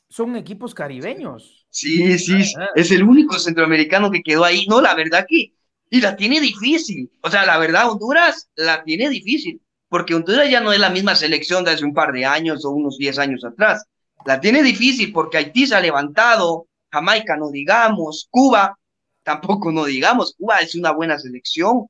[0.09, 1.67] son equipos caribeños.
[1.69, 2.41] Sí, sí,
[2.77, 4.67] es el único centroamericano que quedó ahí.
[4.69, 5.53] No, la verdad que,
[5.91, 7.11] y la tiene difícil.
[7.23, 11.17] O sea, la verdad, Honduras la tiene difícil, porque Honduras ya no es la misma
[11.17, 13.85] selección de hace un par de años o unos 10 años atrás.
[14.25, 18.77] La tiene difícil porque Haití se ha levantado, Jamaica no digamos, Cuba
[19.23, 21.87] tampoco no digamos, Cuba es una buena selección.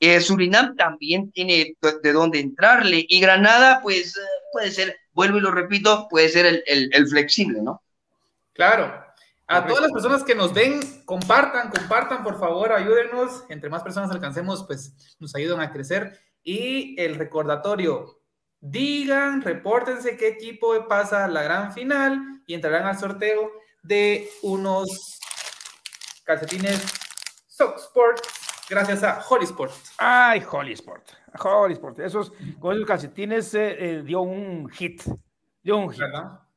[0.00, 4.20] Eh, Surinam también tiene de dónde entrarle y Granada, pues eh,
[4.52, 7.82] puede ser, vuelvo y lo repito, puede ser el, el, el flexible, ¿no?
[8.52, 9.04] Claro,
[9.46, 13.44] a todas las personas que nos ven, compartan, compartan, por favor, ayúdenos.
[13.50, 16.18] Entre más personas alcancemos, pues nos ayudan a crecer.
[16.42, 18.22] Y el recordatorio,
[18.64, 25.18] digan, repórtense qué equipo pasa a la gran final y entrarán al sorteo de unos
[26.24, 26.82] calcetines
[27.46, 28.20] Sock Sport
[28.70, 29.72] gracias a Holy Sport.
[29.98, 31.10] Ay, Holy Sport.
[31.38, 31.98] Holy Sport.
[32.00, 35.02] Esos, con esos calcetines eh, eh, dio un hit.
[35.62, 36.02] Dio un hit.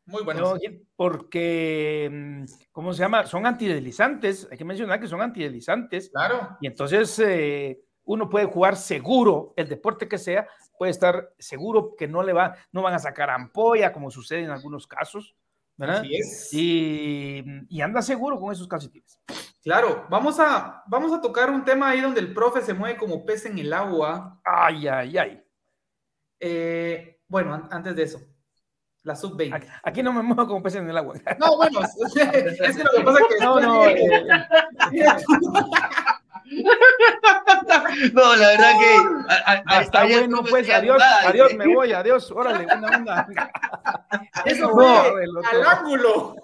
[0.06, 0.56] Muy bueno.
[0.96, 3.26] Porque, mm, ¿cómo se llama?
[3.26, 4.48] Son antideslizantes.
[4.50, 6.10] Hay que mencionar que son antideslizantes.
[6.10, 6.58] Claro.
[6.62, 12.08] Y entonces, eh, uno puede jugar seguro, el deporte que sea, puede estar seguro que
[12.08, 15.36] no le va, no van a sacar ampolla, como sucede en algunos casos,
[15.76, 16.04] ¿verdad?
[16.04, 19.20] Y, y, anda seguro con esos calcetines.
[19.64, 23.26] Claro, vamos a, vamos a tocar un tema ahí donde el profe se mueve como
[23.26, 24.40] pez en el agua.
[24.44, 25.44] Ay, ay, ay.
[26.40, 28.22] Eh, bueno, antes de eso,
[29.04, 29.82] la sub-20.
[29.84, 31.16] Aquí, no me muevo como pez en el agua.
[31.40, 33.36] No, bueno, es que lo que pasa es que...
[33.44, 33.86] No, no.
[33.86, 33.98] Eh,
[38.14, 38.98] no, la verdad que.
[39.66, 43.28] A, está bueno, pues, adiós, adiós, me voy, adiós, órale, una onda.
[44.46, 46.36] Eso no, al ángulo.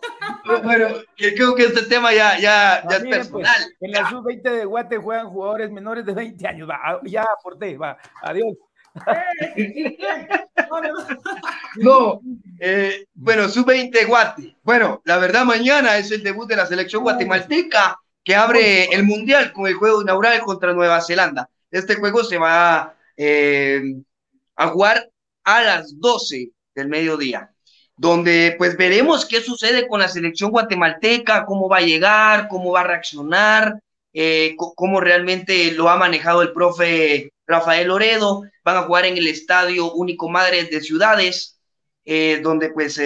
[0.64, 3.76] Bueno, creo que este tema ya, ya, ya es pues, personal.
[3.80, 6.70] en la sub-20 de Guate juegan jugadores menores de 20 años.
[6.70, 8.58] Va, ya aporté, va, adiós.
[11.78, 12.22] no,
[12.60, 14.58] eh, bueno, sub-20 Guate.
[14.64, 19.52] Bueno, la verdad, mañana es el debut de la selección guatemalteca que abre el Mundial
[19.52, 21.50] con el juego inaugural contra Nueva Zelanda.
[21.70, 23.82] Este juego se va eh,
[24.56, 25.10] a jugar
[25.44, 27.52] a las 12 del mediodía,
[27.98, 32.82] donde pues veremos qué sucede con la selección guatemalteca, cómo va a llegar, cómo va
[32.82, 33.80] a reaccionar,
[34.14, 38.44] eh, cómo realmente lo ha manejado el profe Rafael Loredo.
[38.64, 41.60] Van a jugar en el Estadio Único Madre de Ciudades,
[42.06, 43.02] eh, donde pues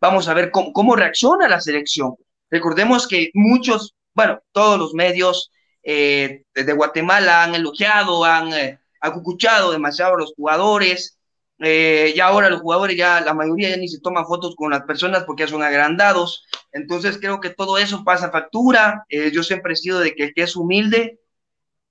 [0.00, 2.14] vamos a ver cómo, cómo reacciona la selección.
[2.50, 5.52] Recordemos que muchos bueno, todos los medios
[5.84, 11.20] eh, de Guatemala han elogiado, han eh, acucuchado demasiado a los jugadores.
[11.60, 14.82] Eh, ya ahora los jugadores, ya la mayoría ya ni se toman fotos con las
[14.82, 16.44] personas porque ya son agrandados.
[16.72, 19.04] Entonces creo que todo eso pasa factura.
[19.08, 21.20] yo siempre he sido de que el que es humilde,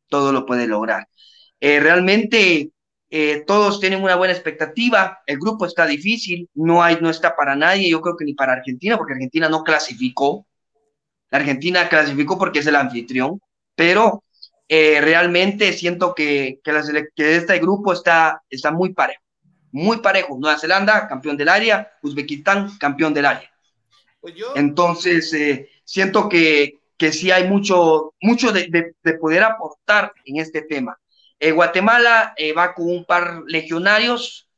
[0.10, 1.08] todo lo puede lograr.
[1.62, 2.72] realmente
[3.46, 5.20] todos tienen una buena expectativa.
[5.26, 7.90] El grupo está difícil, no hay, no está para nadie.
[7.90, 10.46] Yo creo que ni para Argentina, porque Argentina no clasificó.
[11.30, 13.42] La Argentina clasificó porque es el anfitrión,
[13.76, 14.24] pero
[14.70, 16.84] eh, realmente siento que, que, la,
[17.16, 19.22] que, este grupo está, está muy parejo,
[19.72, 20.38] muy parejo.
[20.38, 23.50] Nueva Zelanda, campeón del área, Uzbekistán, campeón del área.
[24.20, 30.38] Pues Entonces, eh, siento que, que sí hay mucho, mucho de, de, poder aportar en
[30.38, 30.98] este tema.
[31.40, 34.50] Eh, Guatemala va con un par legionarios,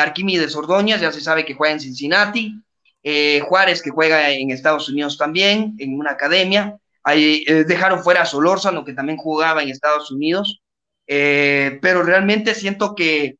[0.00, 2.63] Arquímedes Ordóñez, ya se sabe que juega en Cincinnati,
[3.04, 6.78] eh, Juárez, que juega en Estados Unidos también, en una academia.
[7.02, 10.62] Ahí, eh, dejaron fuera a Solórzano, que también jugaba en Estados Unidos.
[11.06, 13.36] Eh, pero realmente siento que,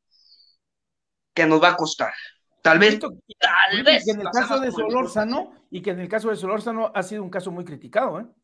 [1.33, 2.13] que nos va a costar.
[2.61, 2.99] Tal vez.
[2.99, 4.07] Tal vez.
[4.07, 7.31] en el caso de Solórzano, y que en el caso de Solórzano ha sido un
[7.31, 8.35] caso muy criticado,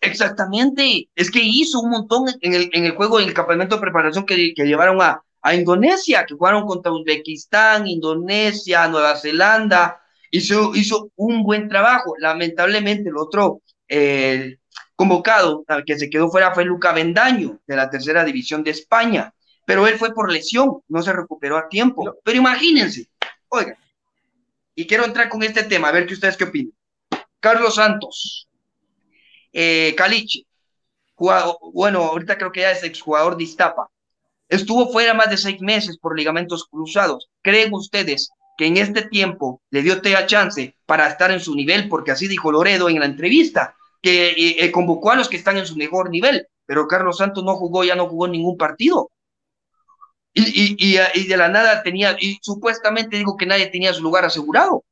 [0.00, 3.80] Exactamente, es que hizo un montón en el, en el juego, en el campamento de
[3.80, 10.74] preparación que, que llevaron a, a Indonesia, que jugaron contra Uzbekistán, Indonesia, Nueva Zelanda, hizo,
[10.74, 12.14] hizo un buen trabajo.
[12.18, 14.58] Lamentablemente, el otro eh,
[14.94, 19.32] convocado que se quedó fuera fue Luca Bendaño, de la tercera división de España,
[19.64, 22.16] pero él fue por lesión, no se recuperó a tiempo.
[22.24, 23.08] Pero imagínense,
[23.48, 23.76] oigan,
[24.74, 26.72] y quiero entrar con este tema, a ver qué ustedes qué opinan.
[27.40, 28.48] Carlos Santos,
[29.52, 30.44] eh, Caliche,
[31.72, 33.88] bueno, ahorita creo que ya es exjugador de Iztapa,
[34.48, 37.28] Estuvo fuera más de seis meses por ligamentos cruzados.
[37.42, 41.88] ¿Creen ustedes que en este tiempo le dio Tea chance para estar en su nivel?
[41.88, 45.58] Porque así dijo Loredo en la entrevista, que eh, eh, convocó a los que están
[45.58, 49.10] en su mejor nivel, pero Carlos Santos no jugó, ya no jugó ningún partido.
[50.34, 54.84] Y, y, de la nada tenía, y supuestamente digo que nadie tenía su lugar asegurado.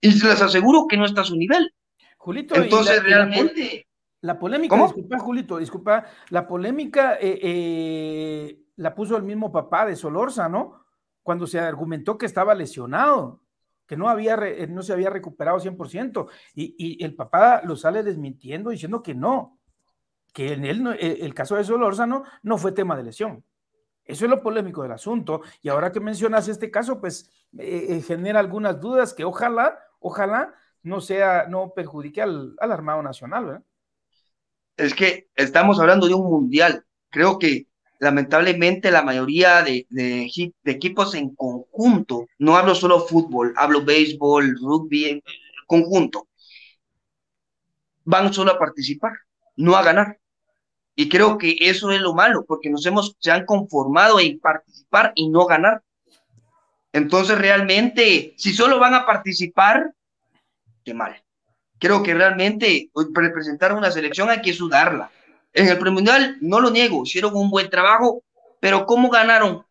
[0.00, 1.74] Y les aseguro que no está a su nivel.
[2.16, 3.86] Julito, entonces realmente.
[4.20, 10.48] La, polémica, disculpa, Julito, disculpa, la polémica eh, la puso el mismo papá de Solorza,
[10.48, 10.86] ¿no?
[11.22, 13.42] Cuando se argumentó que estaba lesionado,
[13.86, 18.02] que no, había eh, no se había recuperado 100%, y, y, el papá lo sale
[18.02, 19.58] desmintiendo diciendo que no,
[20.32, 23.44] que en él, eh, el, caso de Solórzano no fue tema de lesión.
[24.02, 25.42] Eso es lo polémico del asunto.
[25.60, 31.02] Y ahora que mencionas este caso, pues eh, genera algunas dudas que ojalá, ojalá no
[31.02, 33.62] sea, no perjudique al, al Armado Nacional.
[34.78, 36.86] Es que estamos hablando de un mundial.
[37.10, 37.69] Creo que
[38.00, 39.86] lamentablemente la mayoría de,
[40.64, 45.22] equipos en conjunto, no hablo solo fútbol, hablo béisbol, rugby,
[45.66, 46.26] conjunto,
[48.04, 49.12] van solo a participar,
[49.56, 50.18] no a ganar.
[50.96, 55.12] Y creo que eso es lo malo, porque nos hemos, se han conformado en participar
[55.14, 55.82] y no ganar.
[56.92, 59.92] Entonces, realmente, si solo van a participar,
[60.84, 61.22] qué mal.
[61.78, 65.10] Creo que realmente representar una selección hay que sudarla
[65.52, 68.22] en el premundial, no lo niego, hicieron un buen trabajo,
[68.60, 69.64] pero ¿cómo ganaron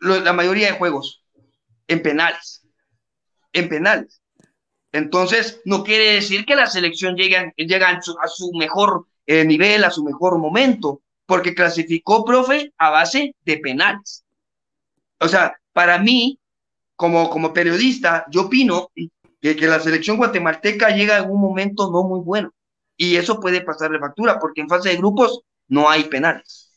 [0.00, 1.24] la mayoría de juegos?
[1.88, 2.66] En penales.
[3.52, 4.20] En penales.
[4.92, 10.04] Entonces, no quiere decir que la selección llegue, a, su, mejor eh, nivel, a su
[10.04, 11.00] mejor momento.
[11.26, 14.24] porque clasificó, profe, a base de penales.
[15.18, 16.38] O sea, para mí,
[16.96, 18.90] como, como periodista, yo opino
[19.40, 22.52] que, que la selección guatemalteca llega en un momento no muy bueno.
[22.96, 26.72] Y eso puede pasarle factura, porque en fase de grupos no hay penales.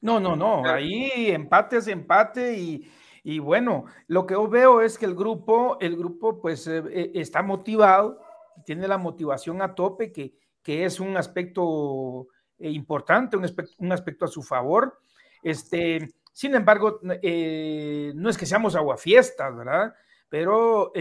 [0.00, 0.64] No, no, no.
[0.64, 2.90] Ahí empate es empate y,
[3.22, 7.12] y bueno, lo que yo veo es que el grupo, el grupo pues eh, eh,
[7.14, 8.18] está motivado,
[8.64, 13.92] tiene la motivación a tope, que, que es un aspecto eh, importante, un aspecto, un
[13.92, 14.98] aspecto, a su favor.
[15.42, 19.94] Este, sin embargo, no es que seamos aguafiestas, ¿verdad?
[20.28, 20.92] Pero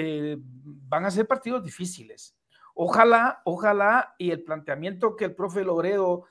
[0.64, 2.36] van a ser partidos difíciles.
[2.82, 6.26] Ojalá, ojalá, y el planteamiento que el profe Loredo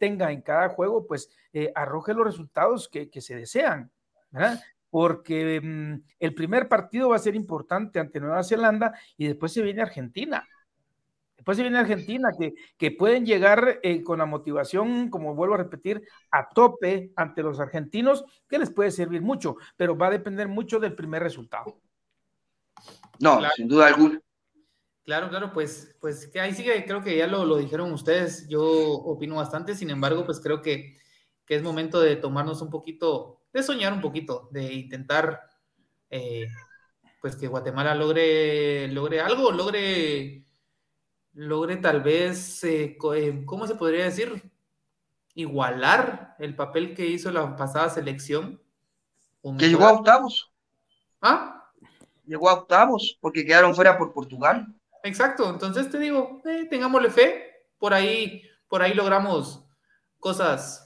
[0.00, 1.30] tenga en cada juego, pues
[1.74, 3.90] arroje los resultados que, que se desean,
[4.30, 4.60] ¿verdad?
[4.94, 9.60] porque mm, el primer partido va a ser importante ante Nueva Zelanda y después se
[9.60, 10.46] viene Argentina.
[11.34, 15.58] Después se viene Argentina, que, que pueden llegar eh, con la motivación, como vuelvo a
[15.58, 20.46] repetir, a tope ante los argentinos, que les puede servir mucho, pero va a depender
[20.46, 21.80] mucho del primer resultado.
[23.18, 24.20] No, sin duda alguna.
[25.04, 28.62] Claro, claro, pues, pues que ahí sigue, creo que ya lo, lo, dijeron ustedes, yo
[28.62, 30.96] opino bastante, sin embargo, pues creo que,
[31.44, 35.48] que es momento de tomarnos un poquito de soñar un poquito, de intentar
[36.10, 36.48] eh,
[37.20, 40.44] pues que Guatemala logre, logre algo, logre,
[41.34, 44.50] logre tal vez, eh, eh, ¿cómo se podría decir?
[45.34, 48.60] Igualar el papel que hizo la pasada selección.
[49.58, 50.52] Que llegó a octavos.
[51.22, 51.70] ¿Ah?
[52.26, 54.66] Llegó a octavos, porque quedaron fuera por Portugal.
[55.04, 59.64] Exacto, entonces te digo, tengámosle fe, por ahí, por ahí logramos
[60.18, 60.84] cosas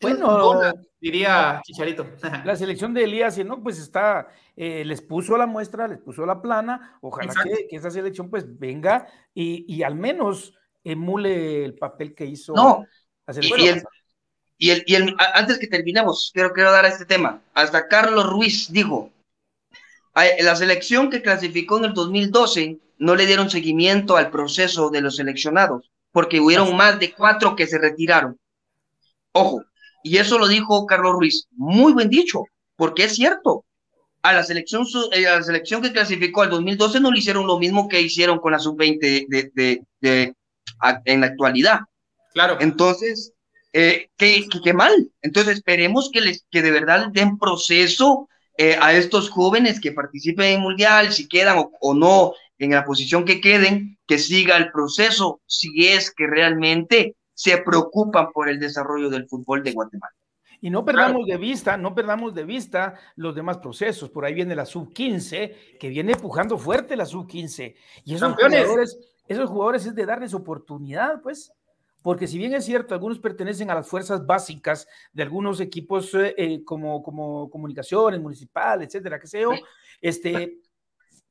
[0.00, 0.62] bueno,
[1.00, 2.06] diría Chicharito.
[2.44, 3.62] La selección de Elías, ¿no?
[3.62, 6.98] Pues está, eh, les puso la muestra, les puso la plana.
[7.02, 12.86] Ojalá que, esa selección pues venga y, al menos emule el papel que hizo no,
[13.26, 13.82] la selección.
[14.56, 17.42] Y, el, y, el, antes que terminemos, quiero, quiero dar a este tema.
[17.54, 19.10] Hasta Carlos Ruiz dijo,
[20.14, 25.16] la selección que clasificó en el 2012 no le dieron seguimiento al proceso de los
[25.16, 28.38] seleccionados, porque hubieron más de cuatro que se retiraron.
[29.32, 29.64] Ojo,
[30.02, 31.46] y eso lo dijo Carlos Ruiz.
[31.52, 32.44] Muy buen dicho,
[32.76, 33.64] porque es cierto.
[34.22, 37.58] A la selección, eh, a la selección que clasificó al 2012 no le hicieron lo
[37.58, 40.34] mismo que hicieron con la sub-20 de, de,
[41.06, 41.80] en la actualidad.
[42.34, 42.58] Claro.
[42.60, 43.32] Entonces,
[43.72, 45.10] eh, qué, qué, mal.
[45.22, 48.28] Entonces, esperemos que, les, que de verdad den proceso
[48.62, 52.72] eh, a estos jóvenes que participen en el Mundial, si quedan o, o, no en
[52.72, 58.50] la posición que queden, que siga el proceso, si es que realmente se preocupan por
[58.50, 60.12] el desarrollo del fútbol de Guatemala.
[60.60, 64.10] Y no perdamos de vista, no perdamos de vista los demás procesos.
[64.10, 67.74] Por ahí viene la sub-15, que viene empujando fuerte la sub-15.
[68.04, 71.50] Y esos jugadores, esos jugadores es de darles oportunidad, pues.
[72.02, 76.34] Porque si bien es cierto, algunos pertenecen a las fuerzas básicas de algunos equipos eh,
[76.36, 79.52] eh, como, como comunicaciones, municipal, etcétera, que sé yo,
[80.00, 80.58] este,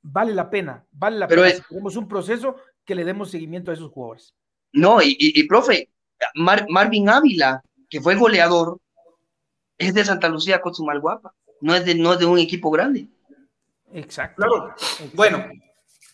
[0.02, 1.66] vale la pena, vale la Pero pena.
[1.68, 2.56] tenemos un proceso
[2.86, 4.36] que le demos seguimiento a esos jugadores.
[4.72, 5.90] No, y, y, y profe,
[6.36, 8.80] Marvin Ávila, que fue goleador,
[9.78, 12.70] es de Santa Lucía con su Malguapa, no es de, no es de un equipo
[12.70, 13.08] grande.
[13.92, 14.46] Exacto.
[15.14, 15.46] Bueno,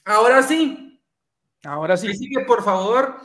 [0.05, 1.01] ahora sí.
[1.63, 2.07] Ahora sí.
[2.09, 3.17] Así que por favor,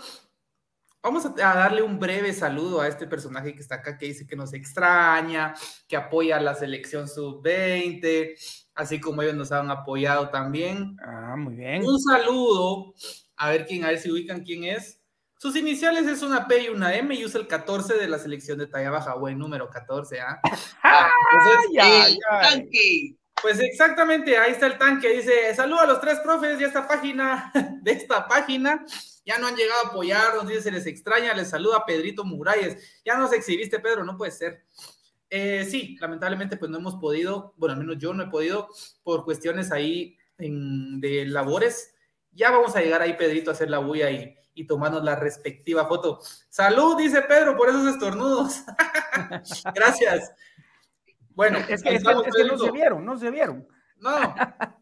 [1.02, 4.36] vamos a, darle un breve saludo a este personaje que está acá, que dice que
[4.36, 5.54] nos extraña,
[5.88, 8.34] que apoya a la selección sub-20,
[8.74, 10.96] así como ellos nos han apoyado también.
[11.04, 11.84] Ah, muy bien.
[11.84, 12.94] Un saludo,
[13.36, 15.00] a ver quién, a ver si ubican quién es.
[15.38, 18.58] Sus iniciales es una P y una M y usa el 14 de la selección
[18.58, 20.38] de talla baja, buen número 14, ¿ah?
[20.82, 21.10] ah
[21.72, 23.16] el tanque.
[23.42, 27.50] Pues exactamente, ahí está el tanque, dice, saludo a los tres profes de esta página,
[27.82, 28.84] de esta página,
[29.24, 33.16] ya no han llegado a apoyarnos, dice, se les extraña, les saluda Pedrito Muralles, ya
[33.16, 34.64] nos exhibiste, Pedro, no puede ser.
[35.30, 38.68] Eh, sí, lamentablemente pues no hemos podido, bueno, al menos yo no he podido,
[39.02, 41.94] por cuestiones ahí de labores,
[42.32, 45.86] ya vamos a llegar ahí, Pedrito, a hacer la bulla y y tomarnos la respectiva
[45.86, 46.20] foto.
[46.48, 48.62] Salud, dice Pedro, por esos estornudos.
[49.74, 50.32] Gracias.
[51.34, 53.66] Bueno, es que, no se vieron, no se vieron.
[53.98, 54.34] No,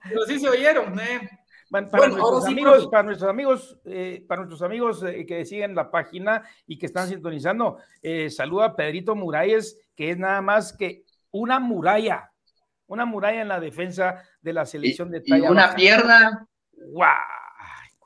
[0.09, 0.99] pero sí se oyeron.
[0.99, 1.29] Eh.
[1.71, 6.43] para, nuestros amigos, para, nuestros amigos, eh, para nuestros amigos, eh, que siguen la página
[6.67, 11.59] y que están sintonizando, eh, saluda a Pedrito Muralles, que es nada más que una
[11.59, 12.33] muralla,
[12.87, 15.47] una muralla en la defensa de la selección de talla.
[15.47, 16.49] Y una pierna.
[16.73, 17.17] ¡Guau!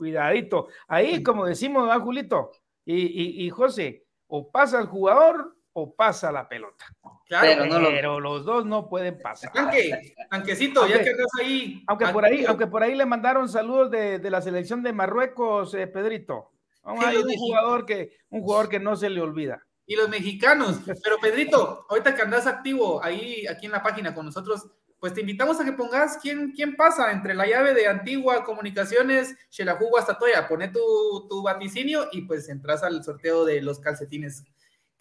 [0.02, 0.66] cuidadito.
[0.88, 2.50] Ahí, como decimos, ¿verdad, Julito?
[2.84, 6.84] Y, y, José, o pasa el jugador o pasa la pelota.
[7.26, 9.52] Claro, pero, los dos no pueden pasar.
[9.52, 11.82] Tanque, tanquecito, ya que estás ahí.
[11.86, 15.72] Aunque por ahí, aunque por ahí le mandaron saludos de, de la selección de Marruecos,
[15.74, 16.50] eh, Pedrito.
[16.82, 19.64] Vamos a un jugador que, un jugador que no se le olvida.
[19.86, 20.80] y los mexicanos.
[21.02, 24.66] Pero Pedrito, ahorita que andas activo ahí, aquí en la página con nosotros,
[24.98, 29.34] pues te invitamos a que pongas quién, quién pasa entre la llave de Antigua Comunicaciones,
[29.50, 30.46] Xelajugo hasta Toya.
[30.48, 34.44] Pone tu, tu vaticinio y pues entras al sorteo de los calcetines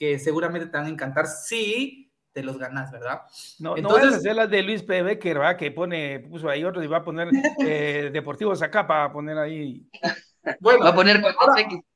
[0.02, 3.22] que seguramente te van a encantar si te los ganas, ¿verdad?
[3.60, 5.04] No, Entonces, no vas a hacer las de Luis P.
[5.04, 5.58] Becker, ¿verdad?
[5.58, 7.30] Que pone, puso ahí otro y va a poner
[7.60, 9.88] eh, Deportivo Zacapa, a poner ahí.
[10.60, 11.22] Bueno, va a poner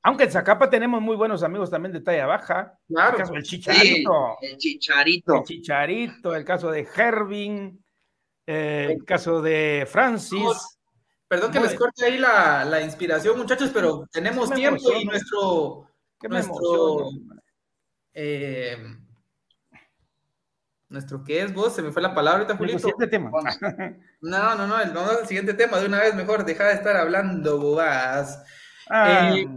[0.03, 2.77] aunque en Zacapa tenemos muy buenos amigos también de talla baja.
[2.87, 3.13] Claro.
[3.13, 4.37] El caso del Chicharito.
[4.39, 5.35] el Chicharito.
[5.37, 7.83] El Chicharito, el caso de Hervin,
[8.45, 10.77] eh, el caso de Francis.
[11.27, 15.89] Perdón que les corte ahí la, la, inspiración, muchachos, pero tenemos tiempo y nuestro.
[16.21, 17.09] nuestro
[18.15, 18.77] eh,
[20.89, 22.79] nuestro qué es vos, se me fue la palabra ahorita, Julito.
[22.79, 23.29] siguiente tema.
[24.21, 26.95] No, no, no, el, no, el siguiente tema, de una vez mejor, deja de estar
[26.95, 28.43] hablando bobadas.
[28.89, 29.33] Ah.
[29.35, 29.47] Eh,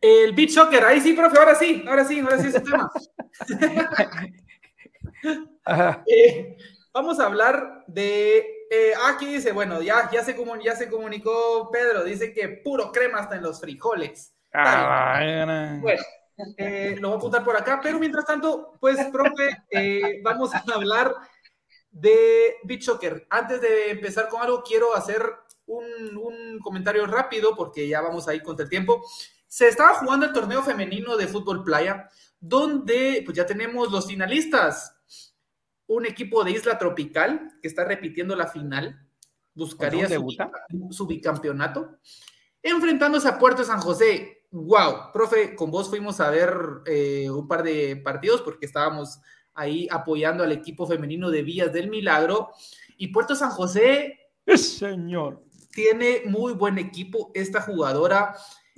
[0.00, 2.90] el beat soccer, ahí sí, profe, ahora sí, ahora sí, ahora sí ese tema.
[6.06, 6.56] eh,
[6.92, 8.38] vamos a hablar de.
[8.70, 13.18] Eh, aquí dice, bueno, ya, ya, se ya se comunicó Pedro, dice que puro crema
[13.18, 14.34] hasta en los frijoles.
[14.52, 15.20] Ah,
[15.80, 16.02] bueno,
[16.56, 20.62] eh, lo voy a apuntar por acá, pero mientras tanto, pues, profe, eh, vamos a
[20.72, 21.14] hablar
[21.90, 23.26] de Beach Soccer.
[23.30, 25.22] Antes de empezar con algo, quiero hacer
[25.66, 29.04] un, un, comentario rápido porque ya vamos ahí contra el tiempo.
[29.46, 32.08] Se estaba jugando el torneo femenino de fútbol playa,
[32.40, 34.94] donde pues ya tenemos los finalistas.
[35.86, 39.08] Un equipo de Isla Tropical que está repitiendo la final,
[39.54, 40.36] buscaría su,
[40.90, 41.98] su bicampeonato,
[42.62, 46.54] enfrentándose a Puerto San José, wow, profe, con vos fuimos a ver
[46.86, 49.20] eh, un par de partidos porque estábamos
[49.54, 52.50] ahí apoyando al equipo femenino de Vías del Milagro
[52.96, 54.18] y Puerto San José.
[54.46, 55.42] Señor.
[55.72, 58.34] Tiene muy buen equipo esta jugadora.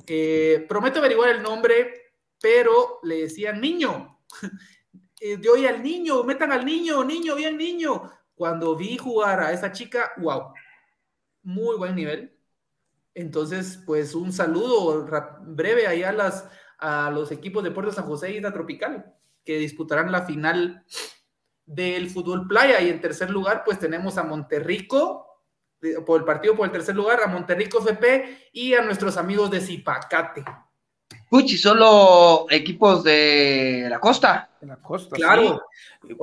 [0.07, 4.19] Eh, prometo averiguar el nombre, pero le decían niño.
[5.21, 8.11] eh, de hoy al niño, metan al niño, niño, bien niño.
[8.35, 10.53] Cuando vi jugar a esa chica, wow,
[11.43, 12.40] muy buen nivel
[13.15, 15.07] entonces, pues un saludo
[15.43, 16.49] breve ahí a, las,
[16.79, 20.85] a los equipos de Puerto San José y Isla Tropical, que disputarán la final
[21.67, 22.81] del fútbol playa.
[22.81, 25.27] Y en tercer lugar, pues tenemos a Monterrico,
[26.05, 29.61] por el partido por el tercer lugar, a Monterrico FP y a nuestros amigos de
[29.61, 30.45] Zipacate.
[31.29, 34.51] Puchi, solo equipos de la costa.
[34.61, 35.63] De la costa, claro.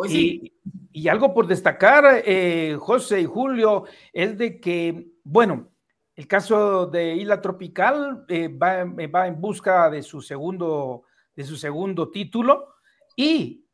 [0.06, 0.54] Sí.
[0.92, 5.70] Y, y, algo por destacar, eh, José y Julio, es de que, bueno,
[6.18, 11.06] el caso de Isla Tropical eh, va, eh, va, en busca de su, segundo,
[12.12, 12.76] título
[13.16, 13.66] y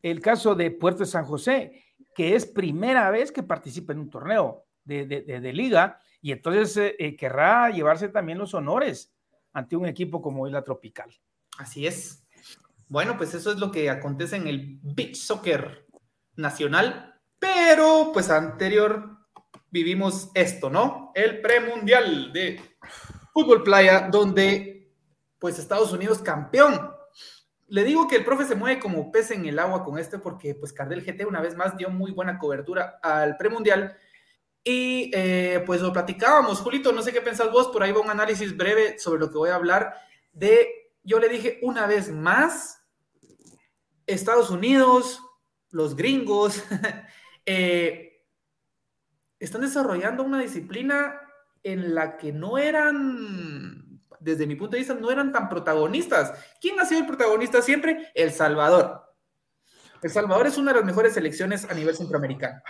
[0.00, 4.10] el caso de Puerto de San José, que es primera vez que participa en un
[4.10, 9.14] torneo de liga y entonces eh, eh, querrá llevarse también los honores
[9.52, 11.08] ante un equipo como Isla Tropical.
[11.56, 12.26] Así es.
[12.88, 15.86] Bueno, pues eso es lo que acontece en el beach soccer
[16.34, 19.15] nacional, pero pues anterior
[19.76, 21.12] vivimos esto, ¿no?
[21.14, 22.58] El premundial de
[23.34, 24.90] fútbol playa, donde
[25.38, 26.90] pues Estados Unidos campeón.
[27.68, 30.54] Le digo que el profe se mueve como pez en el agua con este porque
[30.54, 33.98] pues Cardel GT una vez más dio muy buena cobertura al premundial
[34.64, 36.60] y eh, pues lo platicábamos.
[36.60, 39.36] Julito, no sé qué pensás vos, por ahí va un análisis breve sobre lo que
[39.36, 39.94] voy a hablar
[40.32, 42.82] de, yo le dije una vez más,
[44.06, 45.20] Estados Unidos,
[45.70, 46.62] los gringos,
[47.46, 48.05] eh,
[49.38, 51.20] están desarrollando una disciplina
[51.62, 56.32] en la que no eran, desde mi punto de vista, no eran tan protagonistas.
[56.60, 58.10] ¿Quién ha sido el protagonista siempre?
[58.14, 59.02] El Salvador.
[60.02, 62.60] El Salvador es una de las mejores selecciones a nivel centroamericano.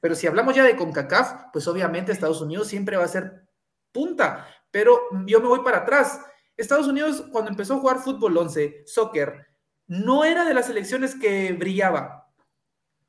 [0.00, 3.48] Pero si hablamos ya de CONCACAF, pues obviamente Estados Unidos siempre va a ser
[3.90, 4.46] punta.
[4.70, 6.20] Pero yo me voy para atrás.
[6.56, 9.46] Estados Unidos, cuando empezó a jugar fútbol 11, soccer,
[9.86, 12.25] no era de las selecciones que brillaba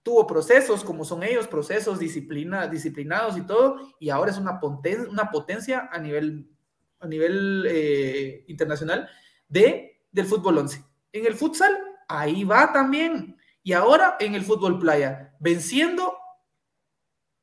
[0.08, 5.10] tuvo procesos como son ellos, procesos disciplina, disciplinados y todo, y ahora es una, potencia,
[5.10, 6.50] una potencia a nivel,
[7.02, 9.10] a nivel eh, internacional
[9.50, 10.82] de, del fútbol 11.
[11.12, 11.78] En el futsal,
[12.08, 13.36] ahí va también.
[13.64, 16.18] Y ahora en el fútbol playa, venciendo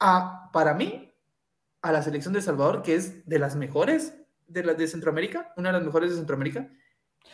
[0.00, 1.14] a, para mí,
[1.82, 5.68] a la selección de Salvador, que es de las mejores de, la, de Centroamérica, una
[5.68, 6.66] de las mejores de Centroamérica.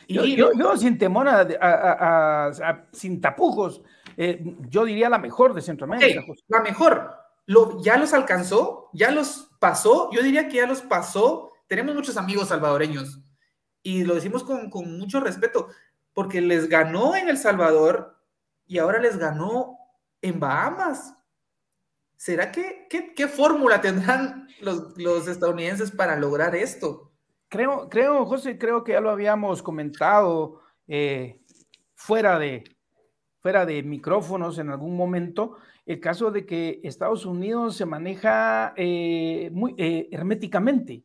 [0.09, 3.81] Y yo, yo, yo sin temor, a, a, a, sin tapujos,
[4.17, 6.21] eh, yo diría la mejor de Centroamérica.
[6.21, 7.15] Okay, la mejor.
[7.47, 11.53] Lo, ya los alcanzó, ya los pasó, yo diría que ya los pasó.
[11.67, 13.21] Tenemos muchos amigos salvadoreños
[13.83, 15.69] y lo decimos con, con mucho respeto,
[16.13, 18.17] porque les ganó en El Salvador
[18.67, 19.79] y ahora les ganó
[20.23, 21.15] en Bahamas.
[22.17, 27.11] ¿Será que qué, qué fórmula tendrán los, los, estadounidenses para lograr esto?
[27.49, 30.61] Creo, creo, José, creo que ya lo habíamos comentado.
[30.87, 31.41] Eh,
[31.95, 32.65] fuera de,
[33.41, 39.51] fuera de micrófonos en algún momento, el caso de que Estados Unidos se maneja eh,
[39.53, 41.05] muy eh, herméticamente.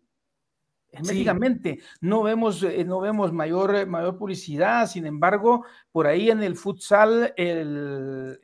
[0.91, 6.55] Herméticamente, no vemos, eh, no vemos mayor, mayor publicidad, sin embargo, por ahí en el
[6.55, 8.39] futsal, el,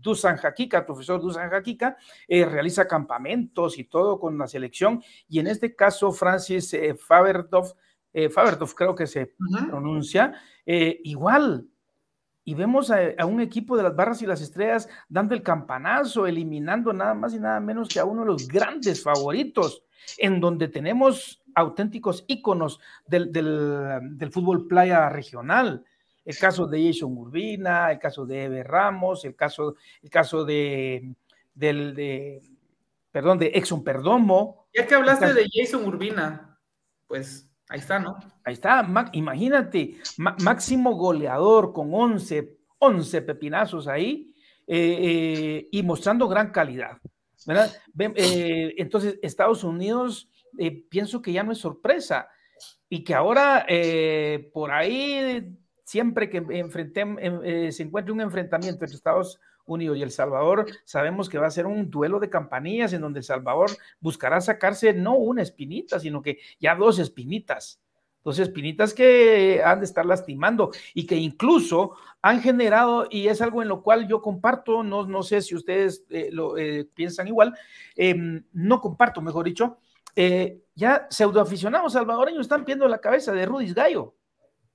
[0.00, 1.96] Dusan Hakika, profesor Dusan Hakika,
[2.26, 6.74] realiza campamentos y todo con la selección, y en este caso, Francis
[7.06, 7.74] Fabertov,
[8.30, 9.34] Fabertov creo que se
[9.68, 10.32] pronuncia,
[10.64, 11.68] igual,
[12.48, 16.94] y vemos a, un equipo de las barras y las estrellas dando el campanazo, eliminando
[16.94, 19.84] nada más y nada menos que a uno de los grandes favoritos,
[20.16, 25.84] en donde tenemos auténticos íconos del, fútbol playa regional.
[26.24, 31.14] El caso de Jason Urbina, el caso de Eber Ramos, el caso, el caso de,
[31.52, 32.40] del,
[33.12, 34.68] perdón, de Exxon Perdomo.
[34.72, 36.58] Ya que hablaste de Jason Urbina,
[37.06, 38.16] pues Ahí está, ¿no?
[38.44, 44.34] Ahí está, imagínate, máximo goleador con 11, 11 pepinazos ahí
[44.66, 46.96] eh, eh, y mostrando gran calidad.
[48.16, 50.30] Eh, entonces, Estados Unidos,
[50.88, 52.28] pienso que ya no es sorpresa
[52.88, 53.66] y que ahora
[54.52, 55.54] por ahí,
[55.84, 56.40] siempre que
[57.70, 59.38] se encuentre un enfrentamiento entre Estados
[59.68, 63.20] Unidos y El Salvador, sabemos que va a ser un duelo de campanillas en donde
[63.20, 67.80] El Salvador buscará sacarse no una espinita, sino que ya dos espinitas.
[68.24, 73.62] Dos espinitas que han de estar lastimando y que incluso han generado, y es algo
[73.62, 77.54] en lo cual yo comparto, no, no sé si ustedes eh, lo eh, piensan igual,
[77.94, 79.78] em, no comparto, mejor dicho,
[80.16, 84.14] eh, ya pseudoaficionados salvadoreños están viendo la cabeza de Rudis Gallo.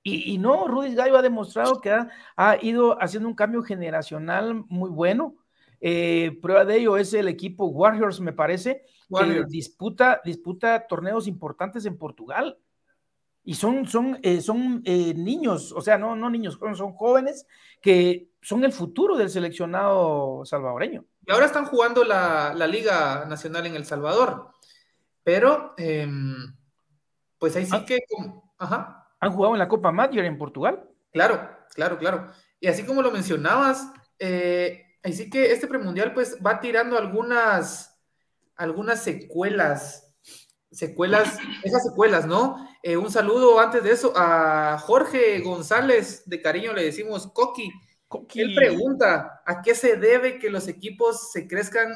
[0.06, 1.90] Y, no, Rudy Gallo ha demostrado que
[2.36, 5.34] ha, ido haciendo un cambio generacional muy bueno.
[5.80, 11.86] Eh, prueba de ello es el equipo Warriors, me parece, que disputa, disputa torneos importantes
[11.86, 12.58] en Portugal.
[13.44, 17.46] Y son, son, eh, son eh, niños, o sea, no, no niños, son jóvenes
[17.80, 21.06] que son el futuro del seleccionado salvadoreño.
[21.26, 24.50] Y ahora están jugando la, Liga Nacional en El Salvador.
[25.22, 26.54] Pero, em,
[27.38, 27.84] pues ahí sí ah.
[27.86, 28.00] que...
[28.58, 30.88] Ajá han jugado en la Copa Mayor en Portugal.
[31.12, 32.26] Claro, claro, claro.
[32.60, 38.00] Y así como lo mencionabas, eh, así que este premundial pues va tirando algunas,
[38.56, 40.14] algunas secuelas,
[40.70, 42.68] secuelas, esas secuelas, ¿no?
[42.82, 47.70] Eh, un saludo antes de eso a Jorge González, de cariño le decimos Coqui.
[48.08, 48.40] Coqui.
[48.40, 51.92] Él pregunta, ¿a qué se debe que los equipos se crezcan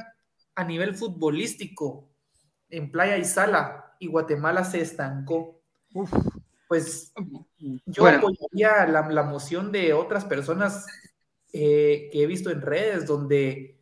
[0.55, 2.09] a nivel futbolístico
[2.71, 5.61] en Playa y Sala y Guatemala se estancó?
[5.93, 6.13] Uf
[6.69, 7.13] pues
[7.87, 10.87] yo apoyaría la, moción de otras personas
[11.53, 13.79] eh, que he visto en redes donde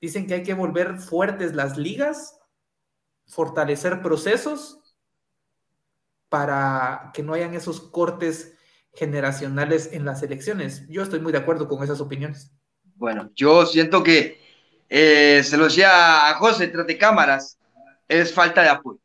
[0.00, 2.38] dicen que hay que volver fuertes las ligas,
[3.26, 4.78] fortalecer procesos
[6.28, 8.54] para que no hayan esos cortes
[8.94, 10.86] generacionales en las elecciones.
[10.88, 12.52] Yo estoy muy de acuerdo con esas opiniones.
[12.94, 14.40] Bueno, yo siento que,
[14.88, 17.58] eh, se lo decía a José tras de cámaras,
[18.06, 19.00] es falta de apoyo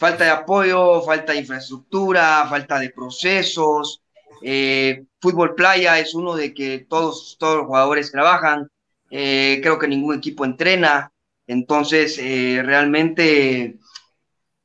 [0.00, 4.00] falta de apoyo, falta de infraestructura, falta de procesos.
[4.42, 8.66] Eh, fútbol playa es uno de que todos, todos los jugadores trabajan.
[9.10, 11.12] Eh, creo que ningún equipo entrena.
[11.46, 13.78] Entonces, eh, realmente,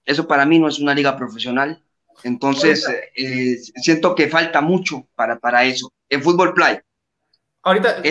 [0.06, 1.84] eso para mí no es una liga profesional.
[2.24, 2.88] Entonces,
[3.84, 5.92] siento que falta mucho para, para eso.
[6.08, 6.82] En fútbol playa.
[7.62, 8.02] Ahorita,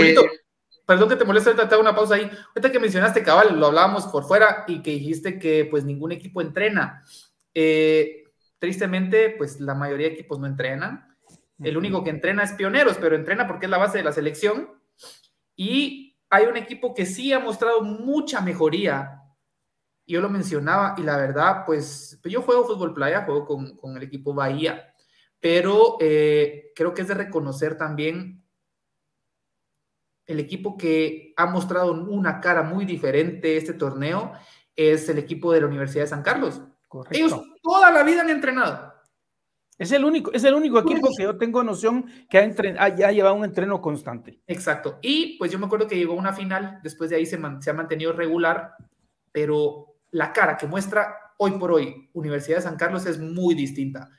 [0.87, 2.31] perdón que te moleste, hago una pausa ahí.
[2.49, 6.41] Ahorita que mencionaste, cabal, lo hablábamos por fuera y que dijiste que pues ningún equipo
[6.41, 7.03] entrena.
[7.53, 8.25] Eh,
[8.59, 11.17] tristemente, pues la mayoría de equipos no entrenan.
[11.59, 14.71] El único que entrena es Pioneros, pero entrena porque es la base de la selección.
[15.57, 19.23] Y hay un equipo que sí ha mostrado mucha mejoría.
[20.07, 24.35] Yo lo mencionaba y la verdad, pues, yo juego fútbol playa, juego con, el equipo
[24.35, 24.93] Bahía,
[25.41, 28.44] pero eh, creo que es de reconocer también
[30.27, 34.33] el equipo que ha mostrado una cara muy diferente este torneo
[34.77, 36.61] es el equipo de la Universidad de San Carlos.
[37.11, 38.95] Ellos toda la vida han entrenado.
[39.77, 43.35] Es el único, es el único equipo que yo tengo noción que ha, ha, llevado
[43.35, 44.41] un entreno constante.
[44.47, 44.99] Exacto.
[45.03, 47.71] Y pues yo me acuerdo que llegó a una final, después de ahí se, se
[47.71, 48.75] ha mantenido regular,
[49.33, 54.11] pero la cara que muestra hoy por hoy Universidad de San Carlos es muy distinta.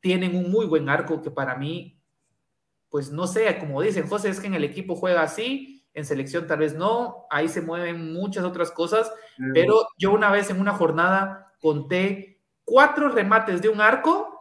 [0.00, 2.01] Tienen un muy buen arco que para mí
[2.92, 6.46] pues no sé, como dicen, José, es que en el equipo juega así, en selección
[6.46, 9.10] tal vez no, ahí se mueven muchas otras cosas,
[9.54, 14.38] pero yo una vez en una jornada conté cuatro remates de un arco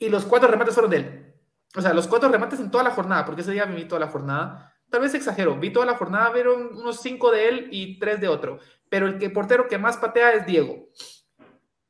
[0.00, 1.34] y los cuatro remates fueron de él.
[1.76, 4.08] O sea, los cuatro remates en toda la jornada, porque ese día vi toda la
[4.08, 4.74] jornada.
[4.90, 8.26] Tal vez exagero, vi toda la jornada, vieron unos cinco de él y tres de
[8.26, 8.58] otro.
[8.88, 10.88] Pero el que portero que más patea es Diego.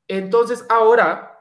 [0.07, 1.36] Entonces, ahora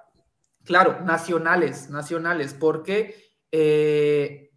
[0.66, 3.16] Claro, nacionales, nacionales, porque
[3.51, 4.51] eh,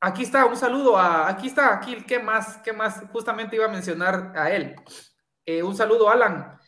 [0.00, 2.58] aquí está, un saludo a, aquí está, aquí, ¿qué más?
[2.58, 3.02] ¿Qué más?
[3.12, 4.74] Justamente iba a mencionar a él.
[5.46, 6.58] Eh, un saludo, Alan,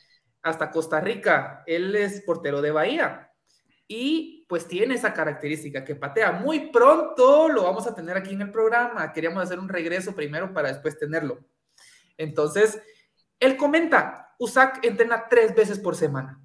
[0.43, 1.65] hasta Costa Rica.
[1.67, 3.33] Él es portero de Bahía
[3.89, 6.33] y pues tiene esa característica que patea.
[6.33, 9.13] Muy pronto lo vamos a tener aquí en el programa.
[9.13, 11.45] Queríamos hacer un regreso primero para después tenerlo.
[12.17, 12.81] Entonces,
[13.41, 16.41] él comenta, Usac entrena tres veces por semana.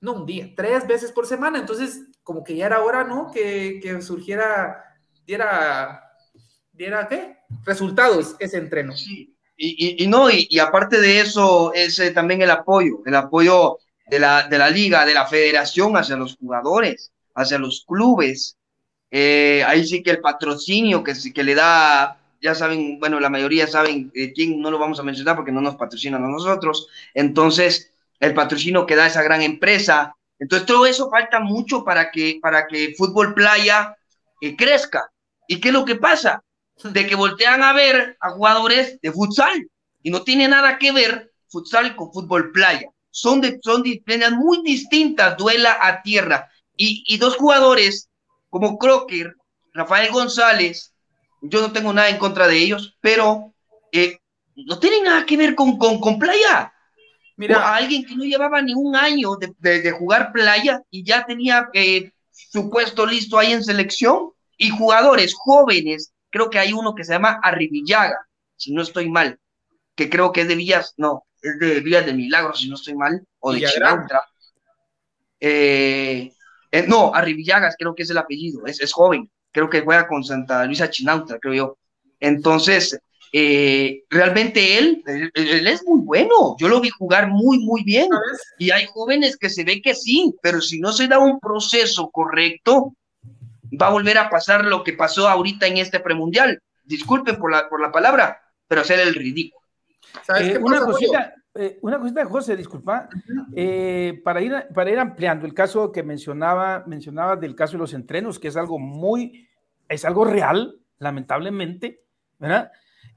[0.00, 1.58] No un día, tres veces por semana.
[1.58, 3.30] Entonces, como que ya era hora, ¿no?
[3.30, 4.82] Que, que surgiera,
[5.26, 6.02] diera,
[6.72, 7.36] diera, ¿qué?
[7.64, 8.96] Resultados ese entreno.
[8.96, 9.36] Sí.
[9.56, 13.76] Y, y, no, y, y, aparte de eso, es eh, también el apoyo, el apoyo
[14.06, 18.56] de la, de la liga, de la federación hacia los jugadores, hacia los clubes.
[19.10, 23.66] Eh, ahí sí que el patrocinio que, que le da ya saben, bueno, la mayoría
[23.66, 26.88] saben eh, quién, no lo vamos a mencionar porque no nos patrocinan a nosotros.
[27.14, 30.14] Entonces, el patrocinio que da esa gran empresa.
[30.38, 33.96] Entonces, todo eso falta mucho para que, para que fútbol playa
[34.40, 35.10] eh, crezca.
[35.48, 36.42] ¿Y qué es lo que pasa?
[36.84, 39.68] De que voltean a ver a jugadores de futsal
[40.02, 42.88] y no tiene nada que ver futsal con fútbol playa.
[43.10, 46.48] Son, de, son disciplinas muy distintas, duela a tierra.
[46.76, 48.08] Y, y dos jugadores
[48.48, 49.34] como Crocker,
[49.72, 50.92] Rafael González,
[51.42, 53.54] yo no tengo nada en contra de ellos, pero
[53.92, 54.18] eh,
[54.54, 56.72] no tienen nada que ver con, con, con playa.
[57.40, 61.04] Mira, a alguien que no llevaba ni un año de, de, de jugar playa y
[61.04, 66.72] ya tenía eh, su puesto listo ahí en selección, y jugadores jóvenes, creo que hay
[66.72, 68.18] uno que se llama Arribillaga,
[68.56, 69.38] si no estoy mal,
[69.94, 72.94] que creo que es de Villas, no, es de Villas de Milagro, si no estoy
[72.94, 74.22] mal, o de Chinautra.
[75.40, 76.30] Eh,
[76.70, 80.24] eh, no, Arribillagas creo que es el apellido, es, es joven creo que juega con
[80.24, 81.78] Santa Luisa Chinauta, creo yo.
[82.18, 82.98] Entonces,
[83.32, 86.56] eh, realmente él, él, él, es muy bueno.
[86.58, 88.08] Yo lo vi jugar muy, muy bien.
[88.58, 92.10] Y hay jóvenes que se ve que sí, pero si no se da un proceso
[92.10, 92.94] correcto,
[93.80, 96.60] va a volver a pasar lo que pasó ahorita en este premundial.
[96.84, 99.60] Disculpen por la, por la palabra, pero hacer el ridículo.
[100.40, 103.08] Eh, una, cosita, eh, una cosita, José, disculpa,
[103.54, 107.94] eh, para, ir, para ir ampliando el caso que mencionaba, mencionaba del caso de los
[107.94, 109.48] entrenos, que es algo muy,
[109.88, 112.02] es algo real, lamentablemente,
[112.38, 112.72] ¿verdad?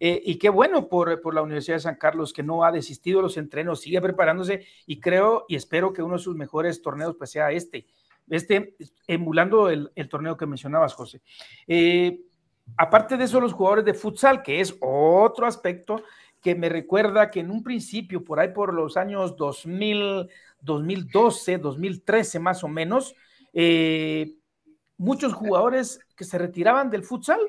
[0.05, 3.19] Eh, y qué bueno por, por, la Universidad de San Carlos que no ha desistido
[3.19, 7.15] de los entrenos, sigue preparándose y creo y espero que uno de sus mejores torneos
[7.15, 7.87] pues sea este,
[8.29, 8.75] este
[9.07, 11.21] emulando el, torneo que mencionabas, José.
[11.67, 12.19] Eh,
[12.75, 16.03] aparte de eso, los jugadores de futsal, que es otro aspecto,
[16.41, 20.27] que me recuerda que en un principio, por ahí por los años 2000,
[20.59, 23.15] 2012, 2013 más o menos,
[23.53, 24.35] eh,
[24.97, 27.39] muchos jugadores que se retiraban del futsal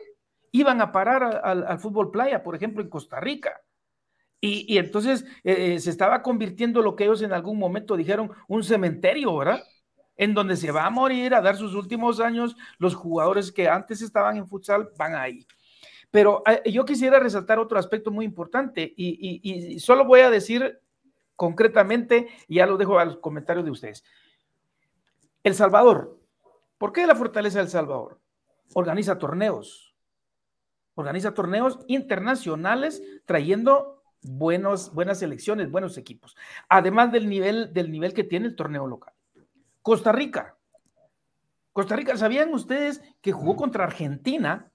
[0.54, 3.60] iban a parar al, fútbol playa, por ejemplo, en Costa Rica.
[4.40, 9.36] Y, entonces eh, se estaba convirtiendo lo que ellos en algún momento dijeron un cementerio,
[9.36, 9.64] ¿verdad?
[10.16, 14.00] En donde se va a morir a dar sus últimos años los jugadores que antes
[14.00, 15.44] estaban en futsal van ahí.
[16.12, 20.30] Pero eh, yo quisiera resaltar otro aspecto muy importante y, y, y, solo voy a
[20.30, 20.78] decir
[21.34, 24.04] concretamente, y ya lo dejo a los comentarios de ustedes.
[25.42, 26.16] El Salvador.
[26.78, 28.20] ¿Por qué la fortaleza del Salvador?
[28.74, 29.83] Organiza torneos.
[30.94, 36.36] Organiza torneos internacionales trayendo buenos, buenas selecciones, buenos equipos.
[36.68, 39.12] Además del nivel, del nivel que tiene el torneo local.
[39.82, 40.56] Costa Rica.
[41.72, 44.70] Costa Rica, ¿sabían ustedes que jugó contra Argentina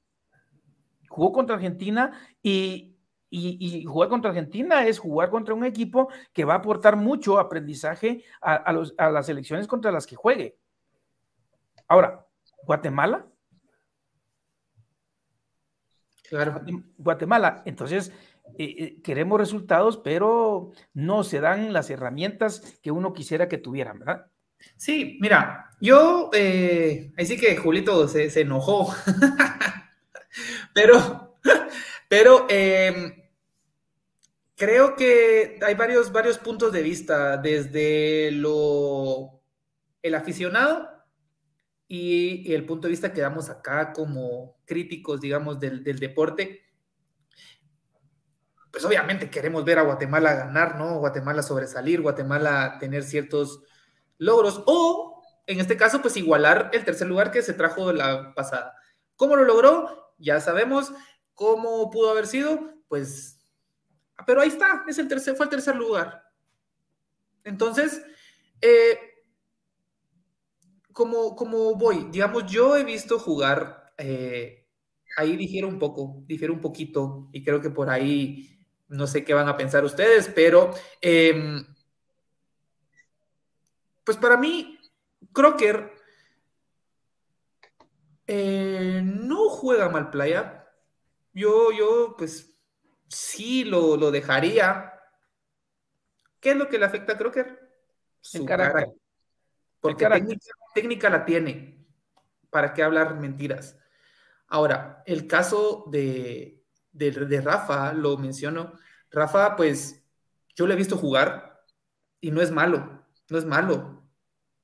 [1.09, 2.11] jugó contra Argentina
[2.41, 2.95] y,
[3.29, 8.23] y, jugar contra Argentina es jugar contra un equipo que va a aportar mucho aprendizaje
[8.41, 10.57] a, a, los, a las elecciones contra las que juegue.
[11.87, 12.25] Ahora,
[12.63, 13.25] Guatemala.
[16.29, 16.61] Claro.
[16.97, 17.63] Guatemala.
[17.65, 18.11] Entonces,
[18.57, 23.99] eh, eh, queremos resultados, pero no se dan las herramientas que uno quisiera que tuvieran,
[23.99, 24.27] ¿verdad?
[24.75, 28.93] Sí, mira, yo, eh, ahí sí que Julito se, se enojó.
[30.73, 31.39] Pero,
[32.09, 33.31] pero eh,
[34.55, 39.41] creo que hay varios, varios puntos de vista, desde lo,
[40.01, 40.87] el aficionado
[41.89, 46.61] y, el punto de vista que damos acá como críticos, digamos, del, del deporte
[48.71, 50.99] pues obviamente queremos ver a Guatemala ganar, ¿no?
[50.99, 53.63] Guatemala sobresalir, Guatemala tener ciertos
[54.19, 58.75] logros o, en este caso, pues igualar el tercer lugar que se trajo la pasada.
[59.15, 59.99] ¿Cómo lo logró?
[60.19, 60.91] ya sabemos
[61.33, 63.39] cómo pudo haber sido, pues,
[64.27, 66.23] pero ahí está, es el tercer, fue el tercer lugar.
[67.43, 68.03] Entonces,
[68.61, 69.08] eh,
[70.93, 74.67] como, como voy, digamos, yo he visto jugar, eh,
[75.17, 79.33] ahí difiere un poco, difiere un poquito, y creo que por ahí no sé qué
[79.33, 80.71] van a pensar ustedes, pero
[81.01, 81.61] eh,
[84.03, 84.79] pues para mí,
[85.31, 85.93] Crocker
[88.25, 90.67] eh, no juega mal playa.
[91.33, 92.55] Yo, yo, pues
[93.07, 94.93] sí lo, lo dejaría.
[96.39, 97.59] ¿Qué es lo que le afecta a Crocker?
[98.21, 98.89] Su carácter.
[99.79, 100.51] Porque Técnica,
[101.09, 101.85] la tiene.
[102.49, 103.77] ¿Para qué hablar mentiras?
[104.47, 108.73] Ahora, el caso de, de, Rafa, lo menciono.
[109.11, 110.03] Rafa, pues
[110.55, 111.61] yo le he visto jugar
[112.19, 114.03] y no es malo, no es malo,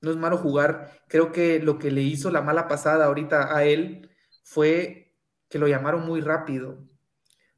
[0.01, 1.01] no es malo jugar.
[1.07, 4.09] Creo que lo que le hizo la mala pasada ahorita a él
[4.43, 5.15] fue
[5.49, 6.79] que lo llamaron muy rápido.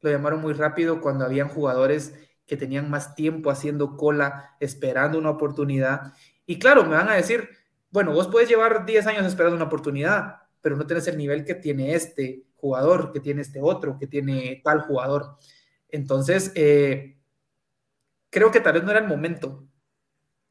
[0.01, 2.13] Lo llamaron muy rápido cuando habían jugadores
[2.45, 6.13] que tenían más tiempo haciendo cola, esperando una oportunidad.
[6.45, 7.49] Y claro, me van a decir,
[7.89, 11.55] bueno, vos puedes llevar 10 años esperando una oportunidad, pero no tenés el nivel que
[11.55, 15.37] tiene este jugador, que tiene este otro, que tiene tal jugador.
[15.89, 17.17] Entonces, eh,
[18.29, 19.67] creo que tal vez no era el momento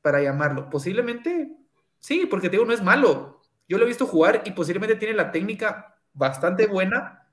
[0.01, 0.71] para llamarlo.
[0.71, 1.51] Posiblemente,
[1.99, 3.43] sí, porque te digo, no es malo.
[3.69, 7.29] Yo lo he visto jugar y posiblemente tiene la técnica bastante buena.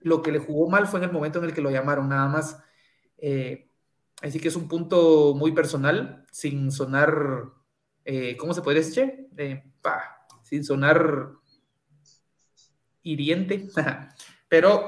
[0.00, 2.28] Lo que le jugó mal fue en el momento en el que lo llamaron, nada
[2.28, 2.62] más.
[3.18, 3.70] Eh,
[4.22, 7.52] así que es un punto muy personal, sin sonar,
[8.10, 9.28] eh, ¿cómo se podría decir?
[9.36, 9.62] Eh,
[10.42, 11.28] sin sonar
[13.02, 13.68] hiriente.
[14.48, 14.86] Pero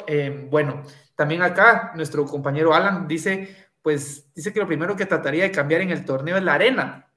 [0.48, 0.82] bueno,
[1.14, 5.82] también acá nuestro compañero Alan dice, pues dice que lo primero que trataría de cambiar
[5.82, 7.12] en el torneo es la arena,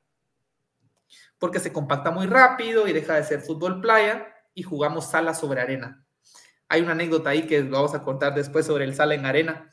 [1.39, 5.62] porque se compacta muy rápido y deja de ser fútbol playa y jugamos sala sobre
[5.62, 6.06] arena.
[6.68, 9.70] Hay una anécdota ahí que vamos a contar después sobre el sala en arena,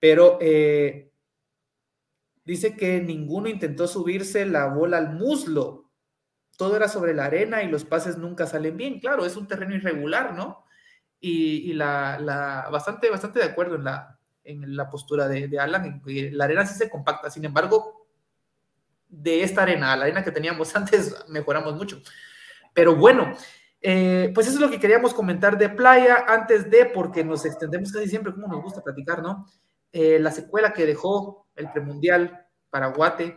[0.00, 1.07] pero eh,
[2.48, 5.90] dice que ninguno intentó subirse la bola al muslo.
[6.56, 9.00] Todo era sobre la arena y los pases nunca salen bien.
[9.00, 10.64] Claro, es un terreno irregular, ¿no?
[11.20, 16.00] Y, la, bastante, bastante de acuerdo en la, en la postura de, de Alan.
[16.06, 17.28] la arena sí se compacta.
[17.28, 18.06] Sin embargo,
[19.10, 22.00] de esta arena a la arena que teníamos antes, mejoramos mucho.
[22.72, 23.34] Pero bueno,
[23.82, 27.92] eh, pues eso es lo que queríamos comentar de playa antes de, porque nos extendemos
[27.92, 29.46] casi siempre, como nos gusta platicar, ¿no?
[29.92, 33.36] Eh, la secuela que dejó el premundial para Guate,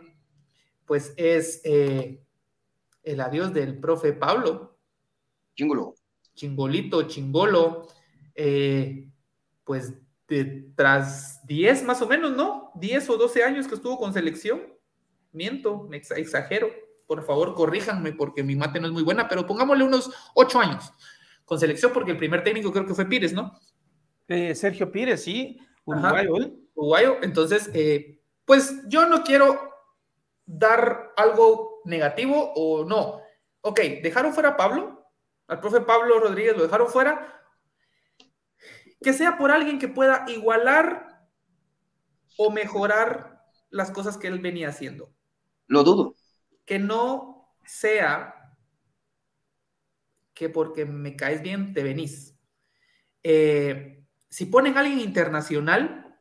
[0.84, 2.22] pues es eh,
[3.02, 4.78] el adiós del profe Pablo.
[5.54, 5.94] Chingolo.
[6.34, 7.88] Chingolito, chingolo.
[9.64, 9.94] pues
[10.76, 12.72] tras 10 más o menos, ¿no?
[12.76, 14.62] 10 o 12 años que estuvo con selección.
[15.30, 16.68] Miento, me exagero.
[17.06, 20.92] Por favor, corríjanme porque mi mate no es muy buena, pero pongámosle unos 8 años
[21.44, 23.58] con selección porque el primer técnico creo que fue Pires, ¿no?
[24.54, 26.34] Sergio Pires, sí uruguayo.
[26.74, 27.18] Uruguayo.
[27.22, 29.70] Entonces, eh, pues yo no quiero
[30.46, 33.20] dar algo negativo o no.
[33.60, 35.06] Ok, dejaron fuera a Pablo,
[35.46, 37.40] al profe Pablo Rodríguez lo dejaron fuera.
[39.00, 41.26] Que sea por alguien que pueda igualar
[42.36, 45.12] o mejorar las cosas que él venía haciendo.
[45.66, 46.14] Lo dudo.
[46.64, 48.56] Que no sea
[50.34, 52.36] que porque me caes bien te venís.
[53.22, 54.01] Eh,
[54.32, 56.16] si ponen a alguien internacional,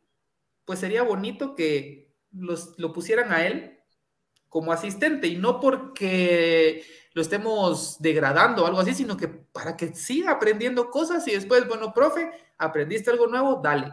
[0.65, 3.79] pues sería bonito que los, lo pusieran a él
[4.49, 6.83] como asistente y no porque
[7.13, 11.65] lo estemos degradando o algo así, sino que para que siga aprendiendo cosas y después,
[11.69, 13.89] bueno, profe, aprendiste algo nuevo, dale.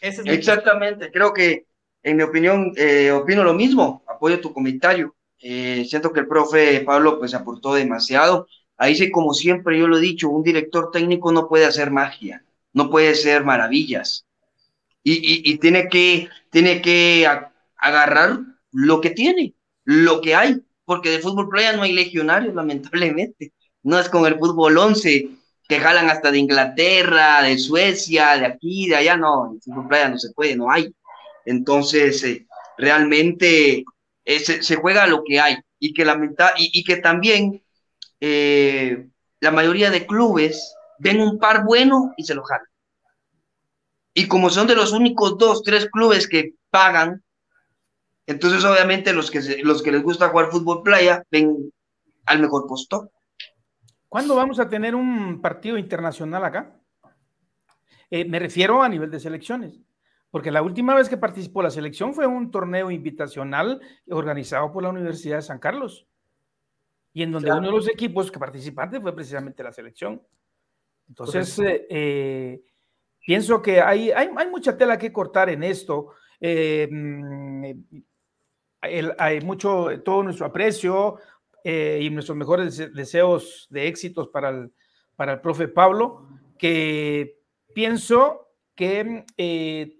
[0.00, 1.66] Exactamente, creo que
[2.02, 5.14] en mi opinión, eh, opino lo mismo, apoyo tu comentario.
[5.38, 8.48] Eh, siento que el profe Pablo pues aportó demasiado.
[8.76, 12.44] Ahí sí, como siempre yo lo he dicho, un director técnico no puede hacer magia
[12.72, 14.26] no puede ser maravillas.
[15.02, 17.26] Y, tiene que, tiene que
[17.76, 18.40] agarrar
[18.70, 19.54] lo que tiene,
[19.84, 23.52] lo que hay, porque de fútbol playa no hay legionarios, lamentablemente.
[23.82, 25.30] No es con el fútbol 11
[25.66, 30.18] que jalan hasta de Inglaterra, de Suecia, de aquí, de allá, no, fútbol playa no
[30.18, 30.94] se puede, no hay.
[31.46, 32.46] Entonces, eh,
[32.76, 33.84] realmente
[34.24, 37.62] eh, se, juega lo que hay y que, lamenta y, y que también
[38.20, 39.06] eh,
[39.40, 42.66] la mayoría de clubes ven un par bueno y se lo jalan.
[44.12, 47.22] Y como son de los únicos dos, tres clubes que pagan,
[48.26, 51.72] entonces obviamente los que, los que les gusta jugar fútbol playa ven
[52.26, 53.10] al mejor postor.
[54.08, 56.76] ¿Cuándo vamos a tener un partido internacional acá?
[58.10, 59.80] Eh, me refiero a nivel de selecciones,
[60.30, 63.80] porque la última vez que participó la selección fue un torneo invitacional
[64.10, 66.08] organizado por la Universidad de San Carlos,
[67.12, 70.20] y en donde uno de los equipos que participantes fue precisamente la selección.
[71.10, 72.62] Entonces, eh, eh,
[73.26, 76.12] pienso que hay, hay, mucha tela que cortar en esto.
[76.40, 77.72] Eh, mm,
[78.80, 81.18] hay mucho, todo nuestro aprecio
[81.62, 84.72] y nuestros mejores deseos de éxitos para el,
[85.16, 87.38] para el profe Pablo, que
[87.74, 89.26] pienso que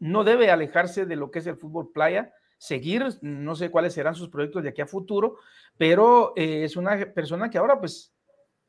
[0.01, 4.15] no debe alejarse de lo que es el fútbol playa, seguir, no sé cuáles serán
[4.15, 5.39] sus proyectos de aquí a futuro,
[5.79, 8.13] pero eh, es una persona que ahora pues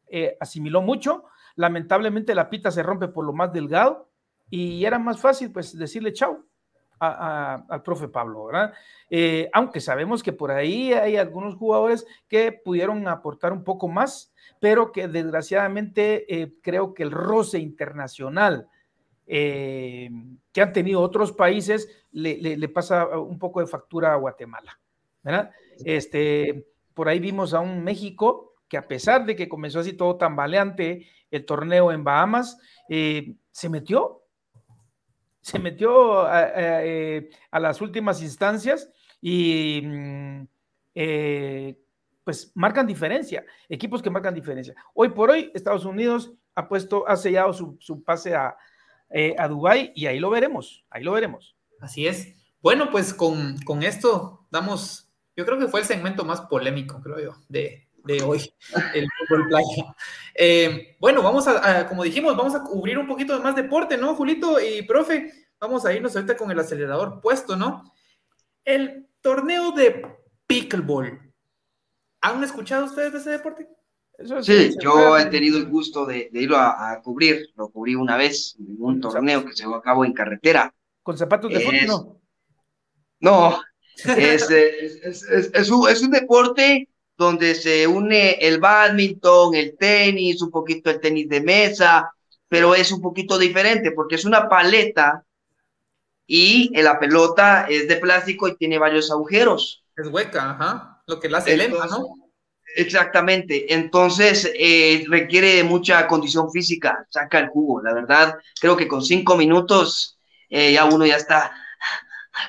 [0.07, 1.25] eh, asimiló mucho.
[1.55, 4.09] Lamentablemente la pita se rompe por lo más delgado
[4.49, 6.45] y era más fácil pues decirle chao
[6.99, 8.73] al profe Pablo, ¿verdad?
[9.09, 14.31] Eh, aunque sabemos que por ahí hay algunos jugadores que pudieron aportar un poco más,
[14.59, 18.69] pero que desgraciadamente creo que el roce internacional
[20.51, 24.79] que han tenido otros países le, le, pasa un poco de factura a Guatemala,
[25.23, 25.51] ¿verdad?
[25.85, 30.17] Este, por ahí vimos a un México que a pesar de que comenzó así todo
[30.17, 32.59] tambaleante el torneo en Bahamas,
[32.89, 34.23] eh, se metió,
[35.41, 40.47] se metió eh, a, las últimas instancias y mm,
[40.95, 41.79] eh,
[42.23, 44.75] pues marcan diferencia, equipos que marcan diferencia.
[44.93, 48.55] Hoy por hoy Estados Unidos ha puesto, ha sellado su, pase a,
[49.37, 51.55] a Dubái y ahí lo veremos, ahí lo veremos.
[51.79, 52.35] Así es.
[52.61, 57.19] Bueno, pues con, con esto damos yo creo que fue el segmento más polémico, creo
[57.19, 57.87] yo, de,
[58.23, 58.53] hoy,
[58.95, 59.95] el fútbol playa.
[60.35, 64.15] Eh, bueno, vamos a, como dijimos, vamos a cubrir un poquito de más deporte, ¿no,
[64.15, 65.31] Julito y profe?
[65.59, 67.93] Vamos a irnos ahorita con el acelerador puesto, ¿no?
[68.65, 70.05] El torneo de
[70.47, 71.31] pickleball.
[72.21, 73.67] ¿Han escuchado ustedes de ese deporte?
[74.41, 78.75] sí, yo he tenido el gusto de, irlo a, cubrir, lo cubrí una vez en
[78.79, 80.73] un torneo que se llevó a cabo en carretera.
[81.01, 81.87] ¿Con zapatos de fútbol?
[81.87, 82.19] No,
[83.19, 83.61] no
[84.17, 85.23] es, es,
[85.53, 86.87] es, un, es, un, deporte
[87.21, 92.11] donde se une el badminton, el tenis, un poquito el tenis de mesa,
[92.47, 95.23] pero es un poquito diferente porque es una paleta
[96.25, 99.83] y la pelota es de plástico y tiene varios agujeros.
[99.95, 101.03] Es hueca, ajá.
[101.05, 102.15] Lo que la hace lenta, ¿no?
[102.75, 103.73] Exactamente.
[103.73, 107.83] Entonces eh, requiere mucha condición física, saca el jugo.
[107.83, 110.17] La verdad, creo que con cinco minutos
[110.49, 111.51] eh, ya uno ya está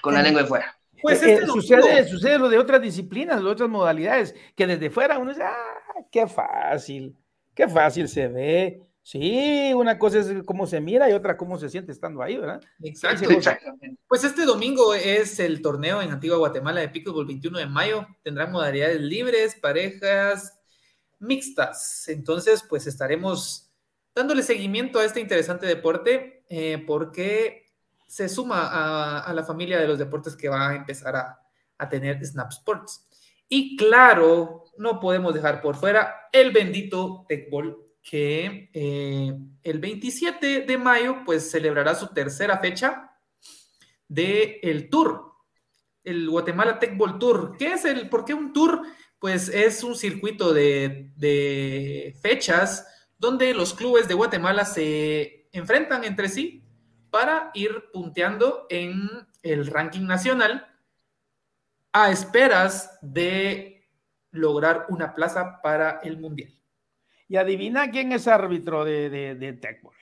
[0.00, 0.78] con la lengua de fuera.
[1.02, 5.18] Pues eh, este sucede, sucede lo de otras disciplinas, de otras modalidades, que desde fuera
[5.18, 7.16] uno dice, ah, qué fácil,
[7.54, 8.88] qué fácil se ve.
[9.04, 12.60] Sí, una cosa es cómo se mira y otra cómo se siente estando ahí, ¿verdad?
[12.84, 13.28] Exacto.
[14.06, 18.06] Pues este domingo es el torneo en Antigua Guatemala de Pickleball 21 de mayo.
[18.22, 20.56] Tendrán modalidades libres, parejas,
[21.18, 22.06] mixtas.
[22.08, 23.72] Entonces, pues estaremos
[24.14, 27.61] dándole seguimiento a este interesante deporte eh, porque
[28.12, 31.38] se suma a, la familia de los deportes que va a empezar a,
[31.88, 33.08] tener Snap Sports.
[33.48, 39.32] Y claro, no podemos dejar por fuera el bendito Tecbol, que eh,
[39.62, 43.16] el 27 de mayo pues celebrará su tercera fecha
[44.06, 45.32] del el Tour,
[46.04, 47.56] el Guatemala Tecbol Tour.
[47.58, 48.82] ¿Qué es el, por qué un tour?
[49.18, 52.86] Pues es un circuito de, de fechas
[53.18, 56.61] donde los clubes de Guatemala se enfrentan entre sí
[57.12, 59.08] para ir punteando en
[59.42, 60.66] el ranking nacional
[61.92, 63.86] a esperas de
[64.30, 66.50] lograr una plaza para el Mundial.
[67.28, 69.94] Y adivina quién es árbitro de, de, de Tecbol.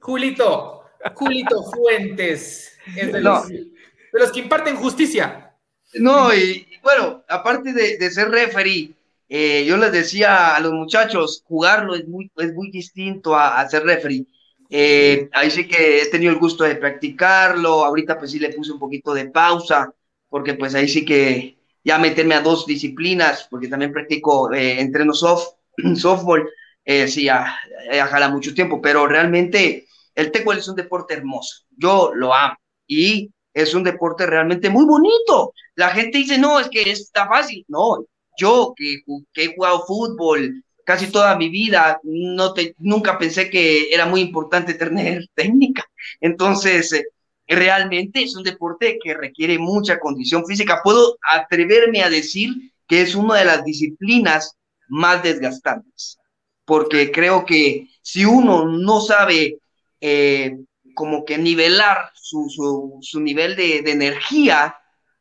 [0.00, 0.84] Julito,
[1.14, 5.54] Julito Fuentes, es de, los, que imparten justicia.
[5.94, 8.94] No, y bueno, aparte de, ser referee,
[9.28, 13.68] eh, yo les decía a los muchachos, jugarlo es muy, es muy distinto a, a
[13.68, 14.26] ser referee.
[14.68, 18.72] Eh, ahí sí que he tenido el gusto de practicarlo, ahorita pues sí le puse
[18.72, 19.92] un poquito de pausa,
[20.28, 25.12] porque pues ahí sí que ya meterme a dos disciplinas, porque también practico eh, entreno
[25.14, 25.54] soft,
[25.96, 26.48] softball,
[26.84, 27.56] eh, sí, ya,
[27.92, 32.56] ya, jala mucho tiempo, pero realmente el taekwondo es un deporte hermoso, yo lo amo,
[32.86, 35.54] y es un deporte realmente muy bonito.
[35.76, 38.04] La gente dice, no, es que está fácil, no,
[38.36, 43.92] yo que, que he jugado fútbol, casi toda mi vida, no te, nunca pensé que
[43.92, 45.84] era muy importante tener técnica.
[46.20, 47.04] Entonces, eh,
[47.48, 50.80] realmente es un deporte que requiere mucha condición física.
[50.82, 52.50] Puedo atreverme a decir
[52.86, 54.56] que es una de las disciplinas
[54.88, 56.18] más desgastantes,
[56.64, 59.58] porque creo que si uno no sabe
[60.00, 60.56] eh,
[60.94, 64.76] como que nivelar su, su, nivel de, de, energía,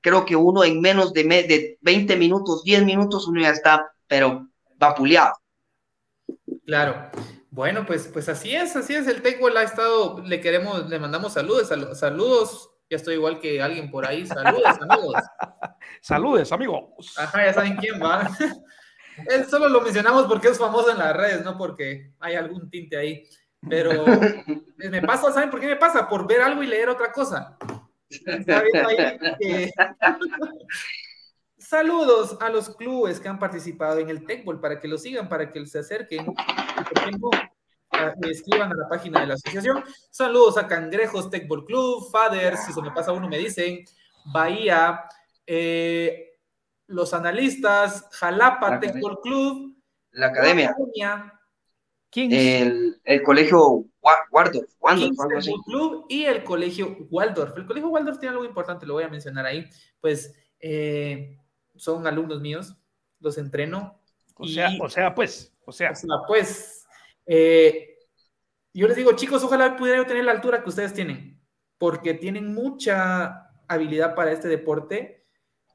[0.05, 4.47] creo que uno en menos de, de 20 minutos, 10 minutos, uno ya está, pero
[4.75, 5.33] vapuleado.
[6.63, 7.09] Claro.
[7.49, 9.07] Bueno, pues, pues así es, así es.
[9.07, 12.69] El Tecbol ha estado, le queremos, le mandamos saludos, saludos.
[12.87, 14.27] Ya estoy igual que alguien por ahí.
[14.27, 15.15] Saludos, amigos.
[16.01, 17.17] Saludos, amigos.
[17.17, 18.29] Ajá, ya saben quién va.
[19.27, 22.95] Él solo lo mencionamos porque es famoso en las redes, no porque hay algún tinte
[22.95, 23.23] ahí.
[23.67, 24.05] Pero
[24.77, 26.07] me pasa, ¿saben por qué me pasa?
[26.07, 27.57] Por ver algo y leer otra cosa.
[28.09, 29.71] Que...
[31.57, 35.51] Saludos a los clubes que han participado en el Tecbol para que lo sigan, para
[35.51, 36.27] que se acerquen.
[38.21, 39.83] Y escriban a la página de la asociación.
[40.11, 43.83] Saludos a Cangrejos Tecbol Club, Fathers, si se me pasa uno me dicen,
[44.31, 45.05] Bahía,
[45.47, 46.33] eh,
[46.87, 49.75] los analistas, Jalapa Tecol Club,
[50.11, 50.75] la academia,
[52.13, 53.85] el, el, colegio
[54.31, 57.57] Waldorf, Waldorf Club y el colegio Waldorf.
[57.57, 59.67] El colegio Waldorf tiene algo importante, lo voy a mencionar ahí.
[59.99, 61.37] Pues eh,
[61.75, 62.75] son alumnos míos,
[63.19, 63.99] los entreno.
[64.35, 65.93] O sea, o sea, pues, o sea.
[66.27, 66.85] pues,
[67.25, 67.97] eh,
[68.73, 71.41] yo les digo, chicos, ojalá pudiera tener la altura que ustedes tienen,
[71.77, 75.24] porque tienen mucha habilidad para este deporte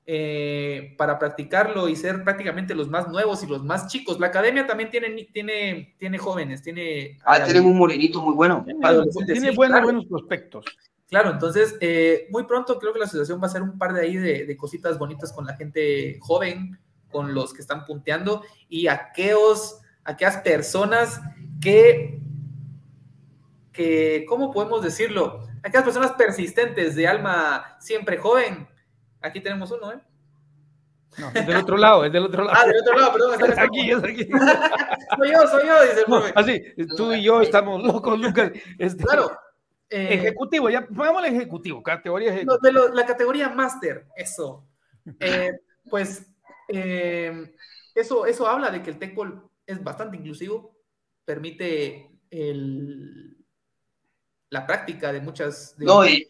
[0.07, 4.19] eh, para practicarlo y ser prácticamente los más nuevos y los más chicos.
[4.19, 7.19] La academia también tiene, tiene, tiene jóvenes, tiene...
[7.25, 8.65] Ah, tienen un morenito muy bueno.
[8.65, 10.65] Tiene, buenos, buenos prospectos.
[11.11, 14.03] Claro, entonces eh, muy pronto creo que la asociación va a hacer un par de
[14.03, 16.79] ahí de, cositas bonitas con la gente joven,
[17.11, 21.21] con los que están punteando y aquellos, aquellas personas
[21.61, 22.21] que,
[23.73, 25.49] que, ¿cómo podemos decirlo?
[25.65, 28.69] Aquellas personas persistentes de alma siempre joven,
[29.21, 30.01] Aquí tenemos uno, ¿eh?
[31.19, 32.59] No, es del otro lado, es del otro lado.
[32.61, 33.51] Ah, del otro lado, perdón.
[33.51, 34.29] Es aquí, es aquí.
[35.17, 36.33] soy yo, soy yo, dice el profe.
[36.37, 36.63] así,
[36.97, 38.53] tú y yo estamos locos, Lucas.
[38.79, 39.37] Este, claro.
[39.89, 42.59] Eh, ejecutivo, ya pongámosle ejecutivo, categoría ejecutiva.
[42.63, 44.65] de lo, la categoría máster, eso.
[45.19, 45.53] Eh,
[45.89, 46.31] pues
[46.69, 47.57] eh,
[47.97, 50.77] eso, eso habla de que el TECPOL es bastante inclusivo,
[51.25, 53.37] permite el,
[54.51, 55.75] la práctica de muchas...
[55.79, 56.27] no, y,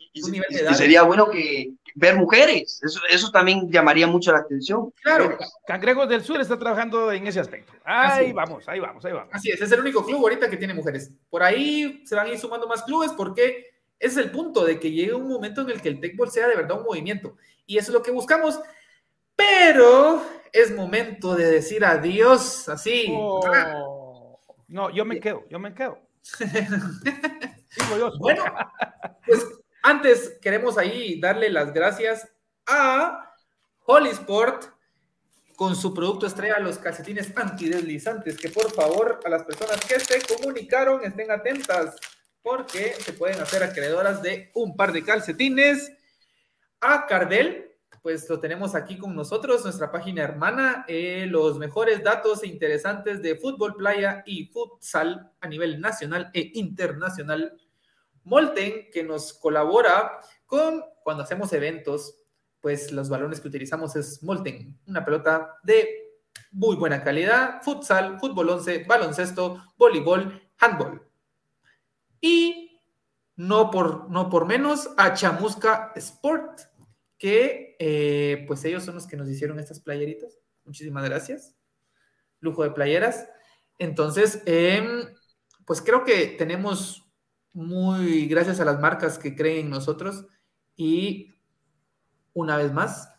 [0.74, 4.92] sería bueno que ver mujeres, eso, eso también llamaría mucho la atención.
[5.02, 5.36] Claro.
[5.66, 7.72] Cangrejos del Sur está trabajando en ese aspecto.
[7.84, 9.30] Ahí vamos, ahí vamos, ahí vamos.
[9.32, 11.10] Así es, es el único club ahorita que tiene mujeres.
[11.28, 13.66] Por ahí se van a ir sumando más clubes porque
[13.98, 16.56] es el punto de que llegue un momento en el que el Tecbol sea de
[16.56, 17.36] verdad un movimiento.
[17.66, 18.58] Y eso es lo que buscamos.
[19.36, 20.22] Pero
[20.52, 23.06] es momento de decir adiós, así.
[23.10, 24.38] Oh.
[24.68, 25.98] No, yo me quedo, yo me quedo.
[27.90, 28.12] bueno,
[29.26, 29.46] pues
[29.82, 32.28] antes queremos ahí darle las gracias
[32.66, 33.34] a
[33.86, 34.64] Holy Sport
[35.56, 40.22] con su producto estrella, los calcetines antideslizantes, que por favor a las personas que se
[40.34, 41.96] comunicaron estén atentas,
[42.42, 45.92] porque se pueden hacer acreedoras de un par de calcetines.
[46.80, 47.70] A Cardel,
[48.00, 53.36] pues lo tenemos aquí con nosotros, nuestra página hermana, eh, los mejores datos interesantes de
[53.36, 57.60] fútbol, playa y futsal a nivel nacional e internacional
[58.24, 62.14] Molten, que nos colabora con cuando hacemos eventos,
[62.60, 66.10] pues los balones que utilizamos es Molten, una pelota de
[66.52, 71.02] muy buena calidad, futsal, fútbol 11, baloncesto, voleibol, handball.
[72.20, 72.80] Y
[73.36, 76.60] no por, no por menos a Chamusca Sport,
[77.16, 80.38] que eh, pues ellos son los que nos hicieron estas playeritas.
[80.64, 81.54] Muchísimas gracias.
[82.40, 83.28] Lujo de playeras.
[83.78, 85.06] Entonces, em,
[85.64, 87.09] pues creo que tenemos
[87.52, 90.26] muy gracias a las marcas que creen en nosotros.
[90.76, 91.34] Y
[92.32, 93.12] una vez más,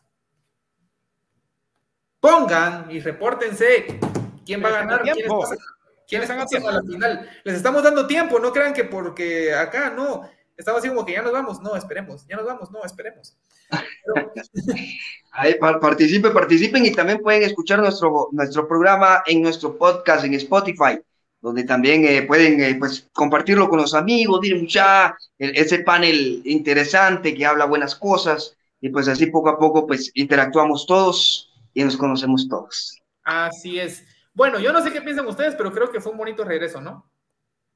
[2.19, 3.99] pongan y repórtense
[4.45, 7.29] quién va a ganar, quiénes, están a la final.
[7.43, 11.21] Les estamos dando tiempo, no crean que porque acá no, estamos así como que ya
[11.21, 13.37] nos vamos, no, esperemos, ya nos vamos, no, esperemos.
[15.31, 20.99] Ahí, participen, participen y también pueden escuchar nuestro, nuestro programa en nuestro podcast en Spotify
[21.41, 27.33] donde también eh, pueden eh, pues, compartirlo con los amigos, miren mucha, ese panel interesante
[27.33, 31.97] que habla buenas cosas, y pues así poco a poco pues interactuamos todos y nos
[31.97, 32.99] conocemos todos.
[33.23, 34.03] Así es.
[34.33, 37.09] Bueno, yo no sé qué piensan ustedes, pero creo que fue un bonito regreso, ¿no?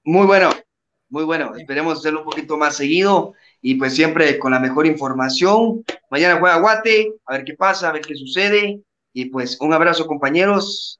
[0.04, 0.50] Muy bueno,
[1.10, 1.56] muy bueno.
[1.56, 5.84] Esperemos hacerlo un poquito más seguido y pues siempre con la mejor información.
[6.10, 8.82] Mañana juega Guate, a ver qué pasa, a ver qué sucede.
[9.14, 11.00] Y pues un abrazo compañeros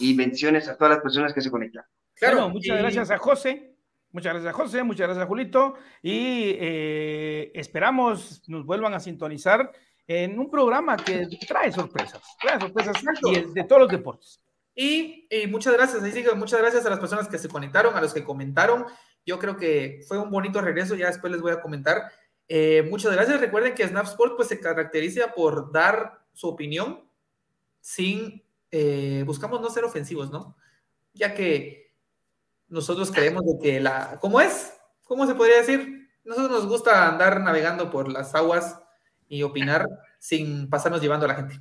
[0.00, 1.84] y bendiciones a todas las personas que se conectan.
[2.14, 3.76] Claro, muchas gracias a José,
[4.10, 9.70] muchas gracias a José, muchas gracias a Julito y eh, esperamos nos vuelvan a sintonizar
[10.06, 14.40] en un programa que trae sorpresas, trae sorpresas y de todos los deportes.
[14.74, 18.14] Y, muchas gracias, ahí sigue, muchas gracias a las personas que se conectaron, a los
[18.14, 18.86] que comentaron.
[19.26, 22.10] Yo creo que fue un bonito regreso, ya después les voy a comentar.
[22.48, 23.40] Eh, muchas gracias.
[23.40, 27.08] Recuerden que Snap Sport pues, se caracteriza por dar su opinión
[27.80, 30.56] sin eh, buscamos no ser ofensivos, ¿no?
[31.12, 31.94] Ya que
[32.68, 34.18] nosotros creemos de que la...
[34.20, 34.72] ¿Cómo es?
[35.04, 36.08] ¿Cómo se podría decir?
[36.24, 38.80] Nosotros nos gusta andar navegando por las aguas
[39.28, 39.86] y opinar
[40.18, 41.60] sin pasarnos llevando a la gente.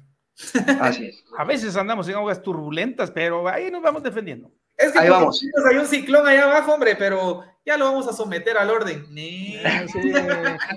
[0.79, 1.23] Así es.
[1.37, 4.51] A veces andamos en aguas turbulentas, pero ahí nos vamos defendiendo.
[4.77, 5.41] Es que ahí vamos.
[5.69, 9.05] hay un ciclón allá abajo, hombre, pero ya lo vamos a someter al orden.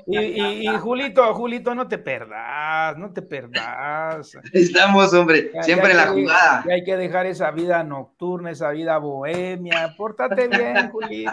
[0.07, 4.37] Y, Julito, Julito, no te perdas, no te perdas.
[4.53, 6.65] Estamos, hombre, siempre en la jugada.
[6.71, 9.95] hay que dejar esa vida nocturna, esa vida bohemia.
[9.97, 11.33] Pórtate bien, Julito.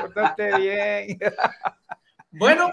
[0.00, 1.18] Pórtate bien.
[2.34, 2.72] Bueno,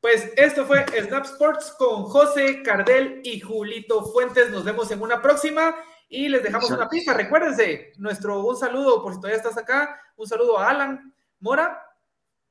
[0.00, 4.50] Pues esto fue Snap Sports con José Cardel y Julito Fuentes.
[4.50, 5.74] Nos vemos en una próxima
[6.08, 7.12] y les dejamos una pista.
[7.12, 11.82] Recuérdense, nuestro un saludo, por si todavía estás acá, un saludo a Alan Mora,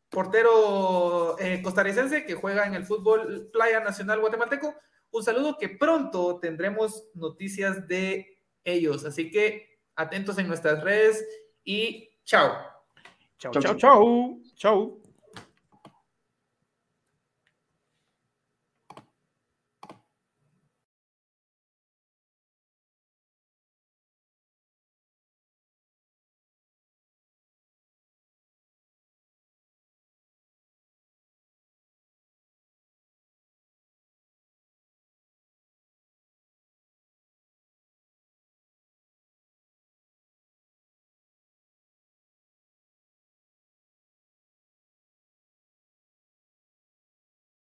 [0.09, 4.75] portero eh, costarricense que juega en el fútbol Playa Nacional Guatemalteco.
[5.11, 9.05] Un saludo que pronto tendremos noticias de ellos.
[9.05, 11.25] Así que atentos en nuestras redes
[11.63, 12.57] y chao.
[13.37, 14.39] Chao, chao, chao.
[14.55, 14.98] Chao.